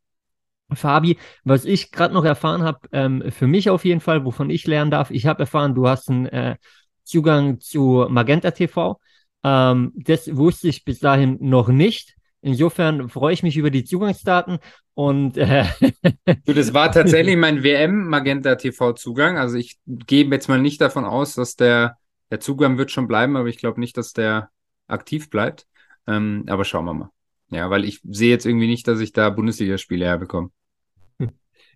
Fabi, 0.73 1.17
was 1.45 1.65
ich 1.65 1.93
gerade 1.93 2.13
noch 2.13 2.25
erfahren 2.25 2.63
habe, 2.63 2.81
ähm, 2.93 3.23
für 3.31 3.47
mich 3.47 3.71
auf 3.71 3.85
jeden 3.85 4.01
Fall, 4.01 4.25
wovon 4.25 4.51
ich 4.51 4.67
lernen 4.67 4.91
darf, 4.91 5.11
ich 5.13 5.27
habe 5.27 5.41
erfahren, 5.41 5.75
du 5.75 5.87
hast 5.87 6.11
einen 6.11 6.27
äh, 6.27 6.57
Zugang 7.05 7.61
zu 7.61 8.07
Magenta 8.09 8.51
TV. 8.51 8.99
Ähm, 9.45 9.93
das 9.95 10.37
wusste 10.37 10.69
ich 10.69 10.85
bis 10.85 10.99
dahin 10.99 11.39
noch 11.41 11.69
nicht. 11.69 12.16
Insofern 12.43 13.09
freue 13.09 13.35
ich 13.35 13.43
mich 13.43 13.57
über 13.57 13.71
die 13.71 13.85
Zugangsdaten 13.85 14.59
und 14.95 15.37
äh 15.37 15.65
du, 16.45 16.53
das 16.53 16.75
war 16.75 16.93
tatsächlich 16.93 17.37
mein 17.37 17.63
WM 17.63 18.09
Magenta 18.09 18.55
TV 18.55 18.93
Zugang. 18.93 19.37
Also 19.37 19.57
ich 19.57 19.79
gehe 19.87 20.25
jetzt 20.27 20.49
mal 20.49 20.61
nicht 20.61 20.81
davon 20.81 21.05
aus, 21.05 21.35
dass 21.35 21.57
der 21.57 21.97
der 22.31 22.41
Zugang 22.41 22.79
wird 22.79 22.91
schon 22.91 23.09
bleiben, 23.09 23.37
aber 23.37 23.49
ich 23.49 23.59
glaube 23.59 23.81
nicht, 23.81 23.97
dass 23.97 24.13
der 24.13 24.51
aktiv 24.89 25.31
bleibt. 25.31 25.67
Ähm, 26.07 26.45
aber 26.49 26.65
schauen 26.65 26.85
wir 26.85 26.95
mal. 26.95 27.11
Ja, 27.51 27.71
weil 27.71 27.85
ich 27.85 28.01
sehe 28.05 28.31
jetzt 28.31 28.47
irgendwie 28.47 28.67
nicht, 28.67 28.89
dass 28.89 29.01
ich 29.01 29.13
da 29.13 29.31
Bundesligaspiele 29.31 30.05
herbekomme. 30.05 30.51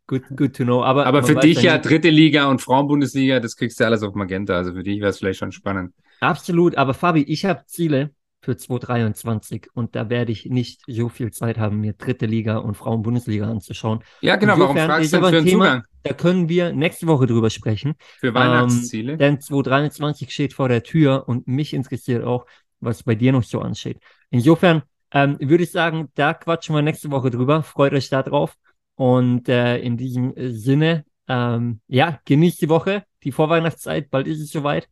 Good, 0.07 0.25
good 0.35 0.57
to 0.57 0.64
know. 0.64 0.83
Aber, 0.83 1.07
aber 1.07 1.23
für 1.23 1.37
dich 1.37 1.62
ja 1.62 1.79
dritte 1.79 2.11
Liga 2.11 2.46
und 2.46 2.61
Frauenbundesliga, 2.61 3.38
das 3.38 3.55
kriegst 3.55 3.79
du 3.79 3.85
alles 3.85 4.03
auf 4.03 4.14
Magenta. 4.14 4.57
Also 4.57 4.73
für 4.73 4.83
dich 4.83 4.99
wäre 4.99 5.11
es 5.11 5.18
vielleicht 5.18 5.38
schon 5.38 5.53
spannend. 5.53 5.94
Absolut. 6.18 6.77
Aber 6.77 6.94
Fabi, 6.94 7.23
ich 7.23 7.44
habe 7.44 7.64
Ziele 7.66 8.11
für 8.42 8.57
2023 8.57 9.68
und 9.74 9.94
da 9.94 10.09
werde 10.09 10.33
ich 10.33 10.46
nicht 10.46 10.81
so 10.87 11.09
viel 11.09 11.31
Zeit 11.31 11.59
haben, 11.59 11.81
mir 11.81 11.92
dritte 11.92 12.26
Liga 12.26 12.57
und 12.57 12.74
Frauenbundesliga 12.74 13.48
anzuschauen. 13.48 14.03
Ja, 14.22 14.37
genau. 14.37 14.55
Insofern 14.55 14.76
Warum 14.76 14.88
fragst 14.88 15.12
du 15.12 15.16
denn 15.16 15.29
für 15.29 15.37
einen 15.37 15.46
Thema, 15.46 15.64
Zugang? 15.64 15.83
Da 16.03 16.12
können 16.14 16.48
wir 16.48 16.72
nächste 16.72 17.07
Woche 17.07 17.26
drüber 17.26 17.50
sprechen. 17.50 17.94
Für 18.18 18.33
Weihnachtsziele. 18.33 19.12
Ähm, 19.12 19.18
denn 19.18 19.40
2023 19.40 20.33
steht 20.33 20.55
vor 20.55 20.68
der 20.68 20.83
Tür 20.83 21.24
und 21.26 21.46
mich 21.46 21.74
interessiert 21.74 22.24
auch, 22.24 22.46
was 22.81 23.03
bei 23.03 23.14
dir 23.14 23.33
noch 23.33 23.42
so 23.42 23.61
ansteht. 23.61 23.98
Insofern 24.31 24.83
ähm, 25.12 25.37
würde 25.40 25.64
ich 25.64 25.70
sagen, 25.70 26.09
da 26.14 26.33
quatschen 26.33 26.74
wir 26.74 26.83
nächste 26.83 27.11
Woche 27.11 27.31
drüber. 27.31 27.62
Freut 27.62 27.92
euch 27.92 28.09
da 28.09 28.22
drauf. 28.22 28.57
Und 28.94 29.48
äh, 29.48 29.79
in 29.79 29.98
diesem 29.98 30.33
Sinne, 30.37 31.05
ähm, 31.29 31.81
ja, 31.88 32.20
genießt 32.24 32.62
die 32.62 32.68
Woche, 32.70 33.05
die 33.22 33.33
Vorweihnachtszeit. 33.33 34.11
Bald 34.11 34.26
ist 34.26 34.40
es 34.40 34.50
soweit 34.50 34.88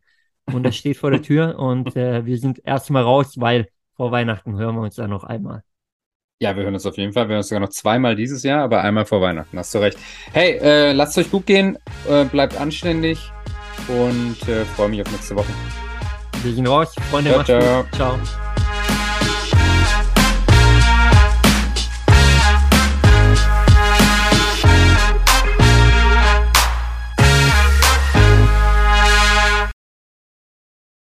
und 0.53 0.67
es 0.67 0.77
steht 0.77 0.97
vor 0.97 1.11
der 1.11 1.23
Tür 1.23 1.59
und 1.59 1.97
äh, 1.97 2.25
wir 2.25 2.39
sind 2.39 2.61
erstmal 2.65 3.03
raus, 3.03 3.35
weil 3.37 3.69
vor 3.95 4.11
Weihnachten 4.13 4.59
hören 4.59 4.77
wir 4.77 4.83
uns 4.83 4.97
ja 4.97 5.09
noch 5.09 5.25
einmal. 5.25 5.63
Ja, 6.41 6.55
wir 6.55 6.63
hören 6.63 6.75
uns 6.75 6.87
auf 6.87 6.97
jeden 6.97 7.13
Fall. 7.13 7.25
Wir 7.25 7.31
hören 7.31 7.39
uns 7.39 7.49
sogar 7.49 7.61
noch 7.61 7.71
zweimal 7.71 8.15
dieses 8.15 8.45
Jahr, 8.45 8.63
aber 8.63 8.83
einmal 8.83 9.05
vor 9.05 9.21
Weihnachten. 9.21 9.59
Hast 9.59 9.75
du 9.75 9.79
recht. 9.79 9.99
Hey, 10.33 10.59
äh, 10.59 10.93
lasst 10.93 11.19
euch 11.19 11.31
gut 11.31 11.47
gehen, 11.47 11.77
äh, 12.09 12.25
bleibt 12.25 12.57
anständig 12.61 13.33
und 13.89 14.49
äh, 14.49 14.65
freue 14.65 14.89
mich 14.89 15.03
auf 15.03 15.11
nächste 15.11 15.35
Woche. 15.35 15.53
Wir 16.43 16.53
sind 16.53 16.69
raus. 16.69 16.95
Freunde, 17.11 17.31
ciao, 17.31 17.45
ciao. 17.45 17.85
ciao. 17.93 18.48